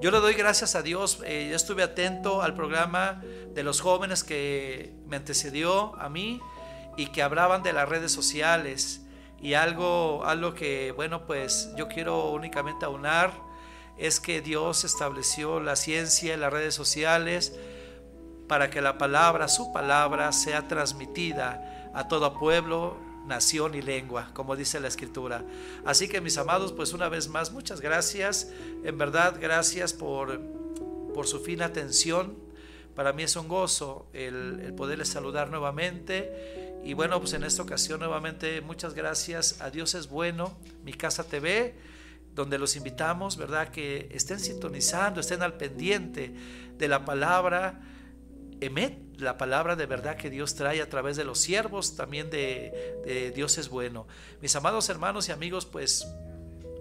Yo 0.00 0.10
le 0.10 0.20
doy 0.20 0.34
gracias 0.34 0.74
a 0.74 0.82
Dios. 0.82 1.20
Eh, 1.24 1.48
yo 1.50 1.56
estuve 1.56 1.82
atento 1.82 2.42
al 2.42 2.54
programa 2.54 3.22
de 3.54 3.62
los 3.62 3.80
jóvenes 3.80 4.22
que 4.22 4.92
me 5.06 5.16
antecedió 5.16 5.96
a 6.00 6.08
mí 6.08 6.40
y 6.96 7.06
que 7.06 7.22
hablaban 7.22 7.62
de 7.62 7.72
las 7.72 7.88
redes 7.88 8.12
sociales. 8.12 9.03
Y 9.44 9.52
algo, 9.52 10.24
algo 10.24 10.54
que, 10.54 10.92
bueno, 10.92 11.26
pues 11.26 11.68
yo 11.76 11.86
quiero 11.86 12.30
únicamente 12.30 12.86
aunar 12.86 13.30
es 13.98 14.18
que 14.18 14.40
Dios 14.40 14.84
estableció 14.84 15.60
la 15.60 15.76
ciencia 15.76 16.32
y 16.32 16.36
las 16.38 16.50
redes 16.50 16.74
sociales 16.74 17.54
para 18.48 18.70
que 18.70 18.80
la 18.80 18.96
palabra, 18.96 19.48
su 19.48 19.70
palabra, 19.70 20.32
sea 20.32 20.66
transmitida 20.66 21.90
a 21.92 22.08
todo 22.08 22.38
pueblo, 22.38 22.96
nación 23.26 23.74
y 23.74 23.82
lengua, 23.82 24.30
como 24.32 24.56
dice 24.56 24.80
la 24.80 24.88
escritura. 24.88 25.44
Así 25.84 26.08
que 26.08 26.22
mis 26.22 26.38
amados, 26.38 26.72
pues 26.72 26.94
una 26.94 27.10
vez 27.10 27.28
más, 27.28 27.52
muchas 27.52 27.82
gracias. 27.82 28.50
En 28.82 28.96
verdad, 28.96 29.36
gracias 29.38 29.92
por, 29.92 30.40
por 31.12 31.26
su 31.26 31.40
fina 31.40 31.66
atención. 31.66 32.34
Para 32.94 33.12
mí 33.12 33.24
es 33.24 33.36
un 33.36 33.48
gozo 33.48 34.06
el, 34.14 34.62
el 34.64 34.74
poderles 34.74 35.08
saludar 35.08 35.50
nuevamente. 35.50 36.63
Y 36.84 36.92
bueno, 36.94 37.18
pues 37.18 37.32
en 37.32 37.44
esta 37.44 37.62
ocasión 37.62 38.00
nuevamente 38.00 38.60
muchas 38.60 38.94
gracias. 38.94 39.60
A 39.60 39.70
Dios 39.70 39.94
es 39.94 40.08
bueno, 40.08 40.56
mi 40.84 40.92
casa 40.92 41.24
TV, 41.24 41.74
donde 42.34 42.58
los 42.58 42.76
invitamos, 42.76 43.36
¿verdad? 43.36 43.68
Que 43.68 44.08
estén 44.12 44.38
sintonizando, 44.38 45.20
estén 45.20 45.42
al 45.42 45.54
pendiente 45.54 46.34
de 46.76 46.88
la 46.88 47.04
palabra 47.04 47.80
Emet 48.60 49.04
la 49.18 49.36
palabra 49.36 49.76
de 49.76 49.86
verdad 49.86 50.16
que 50.16 50.30
Dios 50.30 50.54
trae 50.54 50.82
a 50.82 50.88
través 50.88 51.16
de 51.16 51.24
los 51.24 51.38
siervos 51.38 51.96
también 51.96 52.30
de, 52.30 53.32
Dios 53.34 53.58
es 53.58 53.68
bueno. 53.68 54.06
Mis 54.40 54.54
amados 54.56 54.88
hermanos 54.88 55.28
y 55.28 55.32
amigos, 55.32 55.66
pues 55.66 56.06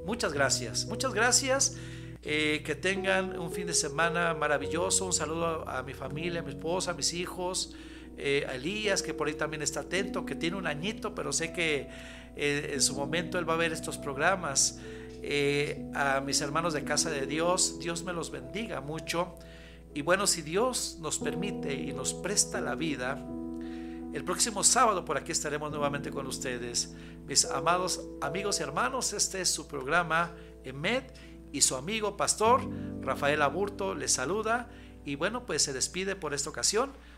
muchas 0.05 0.33
gracias, 0.33 0.85
muchas 0.85 1.13
gracias. 1.13 1.77
Eh, 2.25 2.63
que 2.65 2.75
tengan 2.75 3.37
un 3.37 3.51
fin 3.51 3.67
de 3.67 3.73
semana 3.73 4.33
maravilloso. 4.33 5.05
Un 5.05 5.13
saludo 5.13 5.67
a, 5.67 5.83
mi 5.83 5.93
familia, 5.93 6.39
a 6.39 6.43
mi 6.43 6.51
esposa, 6.51 6.91
a 6.91 6.93
mis 6.93 7.13
hijos, 7.13 7.73
eh, 8.17 8.45
a 8.47 8.55
Elías, 8.55 9.01
que 9.01 9.13
por 9.13 9.27
ahí 9.27 9.33
también 9.33 9.61
está 9.61 9.81
atento, 9.81 10.25
que 10.25 10.35
tiene 10.35 10.57
un 10.57 10.67
añito, 10.67 11.15
pero 11.15 11.33
sé 11.33 11.51
que 11.53 11.89
eh, 12.35 12.71
en 12.73 12.81
su 12.81 12.95
momento 12.95 13.37
él 13.39 13.47
va 13.47 13.53
a 13.53 13.57
ver 13.57 13.71
estos 13.71 13.97
programas. 13.97 14.79
a 15.93 16.21
mis 16.25 16.41
hermanos 16.41 16.73
de 16.73 16.83
Casa 16.83 17.09
de 17.09 17.25
Dios, 17.25 17.79
Dios 17.79 18.03
me 18.03 18.13
los 18.13 18.29
bendiga 18.29 18.81
mucho. 18.81 19.35
Y 19.93 20.01
bueno, 20.01 20.27
si 20.27 20.41
Dios 20.41 20.97
nos 21.01 21.19
permite 21.19 21.73
y 21.73 21.93
nos 21.93 22.13
presta 22.13 22.59
la 22.59 22.75
vida, 22.75 23.23
el 24.13 24.23
próximo 24.23 24.63
sábado 24.63 25.05
por 25.05 25.17
aquí 25.17 25.31
estaremos 25.31 25.71
nuevamente 25.71 26.11
con 26.11 26.27
ustedes. 26.27 26.93
Mis 27.25 27.45
amados 27.45 28.01
amigos 28.21 28.59
y 28.59 28.63
hermanos, 28.63 29.11
este 29.13 29.41
es 29.41 29.49
su 29.49 29.67
programa 29.67 30.31
EMED 30.63 31.03
y 31.51 31.61
su 31.61 31.75
amigo 31.75 32.15
pastor 32.15 32.61
Rafael 33.01 33.41
Aburto 33.41 33.95
les 33.95 34.13
saluda 34.13 34.69
y 35.05 35.15
bueno, 35.15 35.45
pues 35.45 35.63
se 35.63 35.73
despide 35.73 36.15
por 36.15 36.33
esta 36.33 36.49
ocasión. 36.49 36.91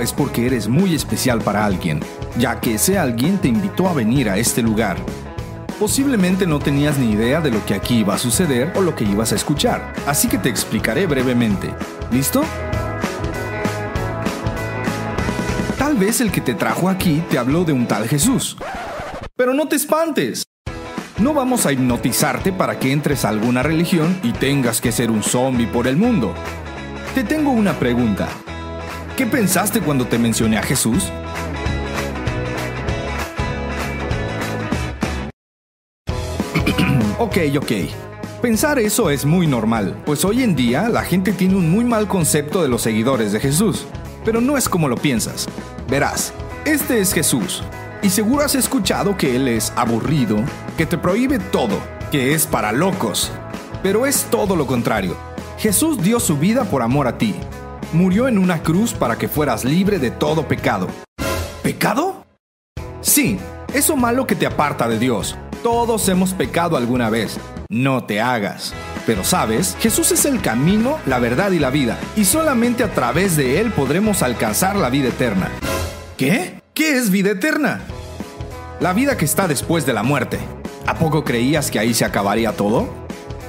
Es 0.00 0.12
porque 0.12 0.46
eres 0.46 0.68
muy 0.68 0.94
especial 0.94 1.40
para 1.40 1.64
alguien, 1.64 2.00
ya 2.38 2.60
que 2.60 2.74
ese 2.74 2.98
alguien 2.98 3.38
te 3.38 3.48
invitó 3.48 3.88
a 3.88 3.94
venir 3.94 4.28
a 4.28 4.36
este 4.36 4.62
lugar. 4.62 4.96
Posiblemente 5.78 6.46
no 6.46 6.58
tenías 6.58 6.98
ni 6.98 7.12
idea 7.12 7.40
de 7.40 7.50
lo 7.50 7.64
que 7.64 7.74
aquí 7.74 7.98
iba 7.98 8.14
a 8.14 8.18
suceder 8.18 8.72
o 8.76 8.80
lo 8.80 8.94
que 8.94 9.04
ibas 9.04 9.32
a 9.32 9.36
escuchar, 9.36 9.92
así 10.06 10.28
que 10.28 10.38
te 10.38 10.48
explicaré 10.48 11.06
brevemente. 11.06 11.72
¿Listo? 12.10 12.42
Tal 15.78 15.96
vez 15.96 16.20
el 16.20 16.32
que 16.32 16.40
te 16.40 16.54
trajo 16.54 16.88
aquí 16.88 17.22
te 17.30 17.38
habló 17.38 17.64
de 17.64 17.72
un 17.72 17.86
tal 17.86 18.08
Jesús. 18.08 18.56
Pero 19.36 19.54
no 19.54 19.68
te 19.68 19.76
espantes. 19.76 20.44
No 21.18 21.34
vamos 21.34 21.66
a 21.66 21.72
hipnotizarte 21.72 22.52
para 22.52 22.78
que 22.78 22.92
entres 22.92 23.24
a 23.24 23.30
alguna 23.30 23.62
religión 23.62 24.18
y 24.22 24.32
tengas 24.32 24.80
que 24.80 24.92
ser 24.92 25.10
un 25.10 25.22
zombie 25.22 25.66
por 25.66 25.86
el 25.86 25.96
mundo. 25.96 26.34
Te 27.14 27.24
tengo 27.24 27.50
una 27.50 27.72
pregunta. 27.78 28.28
¿Qué 29.18 29.26
pensaste 29.26 29.80
cuando 29.80 30.06
te 30.06 30.16
mencioné 30.16 30.58
a 30.58 30.62
Jesús? 30.62 31.10
ok, 37.18 37.36
ok. 37.56 37.72
Pensar 38.40 38.78
eso 38.78 39.10
es 39.10 39.24
muy 39.24 39.48
normal, 39.48 40.00
pues 40.06 40.24
hoy 40.24 40.44
en 40.44 40.54
día 40.54 40.88
la 40.88 41.02
gente 41.02 41.32
tiene 41.32 41.56
un 41.56 41.68
muy 41.68 41.84
mal 41.84 42.06
concepto 42.06 42.62
de 42.62 42.68
los 42.68 42.82
seguidores 42.82 43.32
de 43.32 43.40
Jesús. 43.40 43.86
Pero 44.24 44.40
no 44.40 44.56
es 44.56 44.68
como 44.68 44.86
lo 44.88 44.96
piensas. 44.96 45.48
Verás, 45.90 46.32
este 46.64 47.00
es 47.00 47.12
Jesús, 47.12 47.64
y 48.02 48.10
seguro 48.10 48.44
has 48.44 48.54
escuchado 48.54 49.16
que 49.16 49.34
Él 49.34 49.48
es 49.48 49.72
aburrido, 49.74 50.36
que 50.76 50.86
te 50.86 50.96
prohíbe 50.96 51.40
todo, 51.40 51.80
que 52.12 52.34
es 52.34 52.46
para 52.46 52.70
locos. 52.70 53.32
Pero 53.82 54.06
es 54.06 54.28
todo 54.30 54.54
lo 54.54 54.68
contrario. 54.68 55.16
Jesús 55.58 56.00
dio 56.00 56.20
su 56.20 56.36
vida 56.38 56.62
por 56.66 56.82
amor 56.82 57.08
a 57.08 57.18
ti. 57.18 57.34
Murió 57.92 58.28
en 58.28 58.36
una 58.36 58.62
cruz 58.62 58.92
para 58.92 59.16
que 59.16 59.28
fueras 59.28 59.64
libre 59.64 59.98
de 59.98 60.10
todo 60.10 60.46
pecado. 60.46 60.88
¿Pecado? 61.62 62.26
Sí, 63.00 63.38
eso 63.72 63.96
malo 63.96 64.26
que 64.26 64.34
te 64.34 64.44
aparta 64.44 64.86
de 64.88 64.98
Dios. 64.98 65.38
Todos 65.62 66.06
hemos 66.10 66.34
pecado 66.34 66.76
alguna 66.76 67.08
vez. 67.08 67.38
No 67.70 68.04
te 68.04 68.20
hagas. 68.20 68.74
Pero 69.06 69.24
sabes, 69.24 69.74
Jesús 69.80 70.12
es 70.12 70.26
el 70.26 70.42
camino, 70.42 70.98
la 71.06 71.18
verdad 71.18 71.50
y 71.52 71.58
la 71.58 71.70
vida, 71.70 71.98
y 72.14 72.26
solamente 72.26 72.84
a 72.84 72.92
través 72.92 73.36
de 73.38 73.58
Él 73.58 73.70
podremos 73.70 74.22
alcanzar 74.22 74.76
la 74.76 74.90
vida 74.90 75.08
eterna. 75.08 75.50
¿Qué? 76.18 76.60
¿Qué 76.74 76.98
es 76.98 77.10
vida 77.10 77.30
eterna? 77.30 77.80
La 78.80 78.92
vida 78.92 79.16
que 79.16 79.24
está 79.24 79.48
después 79.48 79.86
de 79.86 79.94
la 79.94 80.02
muerte. 80.02 80.38
¿A 80.86 80.94
poco 80.96 81.24
creías 81.24 81.70
que 81.70 81.78
ahí 81.78 81.94
se 81.94 82.04
acabaría 82.04 82.52
todo? 82.52 83.07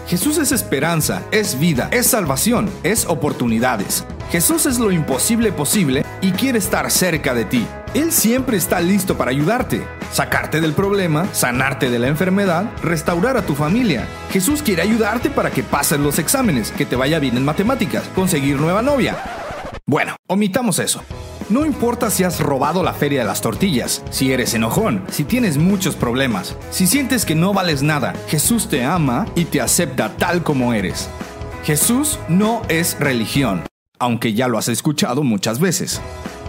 Jesús 0.10 0.40
es 0.40 0.52
esperanza, 0.52 1.22
es 1.30 1.60
vida, 1.60 1.88
es 1.92 2.08
salvación, 2.08 2.68
es 2.82 3.06
oportunidades. 3.06 4.06
Jesús 4.32 4.66
es 4.66 4.80
lo 4.80 4.92
imposible 4.92 5.52
posible 5.52 6.04
y 6.20 6.32
quiere 6.32 6.58
estar 6.58 6.90
cerca 6.90 7.36
de 7.36 7.46
ti. 7.46 7.68
Él 7.94 8.12
siempre 8.12 8.58
está 8.58 8.80
listo 8.82 9.20
para 9.20 9.30
ayudarte, 9.30 9.86
sacarte 10.12 10.62
del 10.62 10.74
problema, 10.74 11.32
sanarte 11.32 11.92
de 11.92 12.00
la 12.00 12.08
enfermedad, 12.08 12.72
restaurar 12.82 13.38
a 13.38 13.44
tu 13.44 13.54
familia. 13.54 14.08
Jesús 14.32 14.64
quiere 14.64 14.82
ayudarte 14.82 15.30
para 15.30 15.52
que 15.52 15.62
pases 15.62 16.00
los 16.00 16.18
exámenes, 16.18 16.72
que 16.72 16.88
te 16.88 16.96
vaya 16.96 17.20
bien 17.20 17.38
en 17.38 17.46
matemáticas, 17.46 18.06
conseguir 18.16 18.60
nueva 18.60 18.82
novia. 18.82 19.16
Bueno, 19.86 20.16
omitamos 20.28 20.80
eso. 20.80 21.04
No 21.50 21.66
importa 21.66 22.12
si 22.12 22.24
has 22.24 22.40
robado 22.40 22.84
la 22.84 22.94
feria 22.94 23.22
de 23.22 23.26
las 23.26 23.42
tortillas, 23.42 24.04
si 24.12 24.32
eres 24.32 24.54
enojón, 24.54 25.04
si 25.10 25.24
tienes 25.24 25.58
muchos 25.58 25.96
problemas, 25.96 26.56
si 26.70 26.86
sientes 26.86 27.26
que 27.26 27.34
no 27.34 27.54
vales 27.54 27.82
nada, 27.82 28.14
Jesús 28.28 28.70
te 28.70 28.84
ama 28.84 29.26
y 29.34 29.46
te 29.46 29.60
acepta 29.60 30.16
tal 30.16 30.44
como 30.44 30.76
eres. 30.76 31.10
Jesús 31.64 32.20
no 32.28 32.62
es 32.70 33.00
religión, 33.00 33.64
aunque 33.98 34.36
ya 34.36 34.48
lo 34.48 34.60
has 34.60 34.68
escuchado 34.68 35.24
muchas 35.24 35.60
veces. 35.60 36.02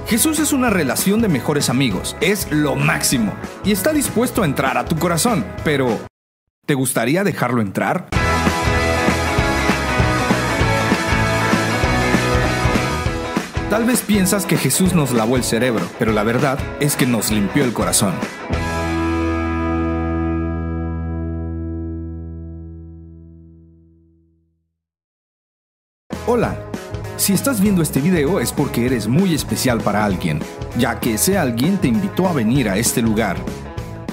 Jesús 0.07 0.39
es 0.39 0.53
una 0.53 0.69
relación 0.69 1.23
de 1.23 1.29
mejores 1.29 1.71
amigos, 1.71 2.15
es 2.21 2.47
lo 2.51 2.77
máximo 2.77 3.33
y 3.65 3.73
está 3.73 3.95
dispuesto 3.95 4.43
a 4.43 4.45
entrar 4.45 4.77
a 4.77 4.85
tu 4.85 4.97
corazón, 4.97 5.47
pero 5.65 5.99
¿te 6.67 6.75
gustaría 6.75 7.25
dejarlo 7.25 7.63
entrar? 7.63 8.07
Tal 13.71 13.85
vez 13.85 14.01
piensas 14.01 14.47
que 14.47 14.57
Jesús 14.57 14.95
nos 14.95 15.13
lavó 15.13 15.37
el 15.37 15.45
cerebro, 15.45 15.87
pero 15.97 16.11
la 16.11 16.25
verdad 16.25 16.59
es 16.81 16.97
que 16.97 17.07
nos 17.07 17.31
limpió 17.31 17.63
el 17.63 17.73
corazón. 17.73 18.13
Hola, 26.27 26.59
si 27.17 27.33
estás 27.33 27.61
viendo 27.61 27.81
este 27.81 28.01
video 28.01 28.41
es 28.41 28.51
porque 28.51 28.87
eres 28.87 29.07
muy 29.07 29.35
especial 29.35 29.81
para 29.81 30.05
alguien, 30.05 30.41
ya 30.77 30.99
que 30.99 31.15
ese 31.15 31.39
alguien 31.39 31.79
te 31.79 31.87
invitó 31.87 32.27
a 32.27 32.33
venir 32.33 32.69
a 32.69 32.77
este 32.77 33.01
lugar. 33.01 33.37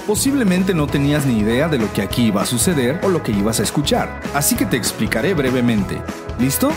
Posiblemente 0.06 0.72
no 0.72 0.86
tenías 0.86 1.26
ni 1.26 1.40
idea 1.40 1.66
de 1.66 1.78
lo 1.78 1.92
que 1.92 2.02
aquí 2.02 2.26
iba 2.26 2.42
a 2.42 2.46
suceder 2.46 3.00
o 3.02 3.08
lo 3.08 3.24
que 3.24 3.32
ibas 3.32 3.58
a 3.58 3.64
escuchar, 3.64 4.20
así 4.34 4.54
que 4.54 4.66
te 4.66 4.76
explicaré 4.76 5.34
brevemente. 5.34 6.00
¿Listo? 6.38 6.70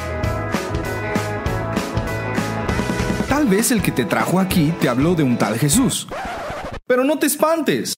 Tal 3.41 3.49
vez 3.49 3.71
el 3.71 3.81
que 3.81 3.91
te 3.91 4.05
trajo 4.05 4.39
aquí 4.39 4.71
te 4.79 4.87
habló 4.87 5.15
de 5.15 5.23
un 5.23 5.35
tal 5.35 5.57
Jesús. 5.57 6.07
Pero 6.85 7.03
no 7.03 7.17
te 7.17 7.25
espantes. 7.25 7.95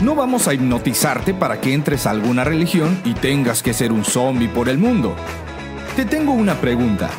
No 0.00 0.14
vamos 0.14 0.48
a 0.48 0.54
hipnotizarte 0.54 1.34
para 1.34 1.60
que 1.60 1.74
entres 1.74 2.06
a 2.06 2.10
alguna 2.10 2.42
religión 2.42 2.98
y 3.04 3.12
tengas 3.12 3.62
que 3.62 3.74
ser 3.74 3.92
un 3.92 4.02
zombie 4.02 4.48
por 4.48 4.70
el 4.70 4.78
mundo. 4.78 5.14
Te 5.94 6.06
tengo 6.06 6.32
una 6.32 6.54
pregunta. 6.54 7.10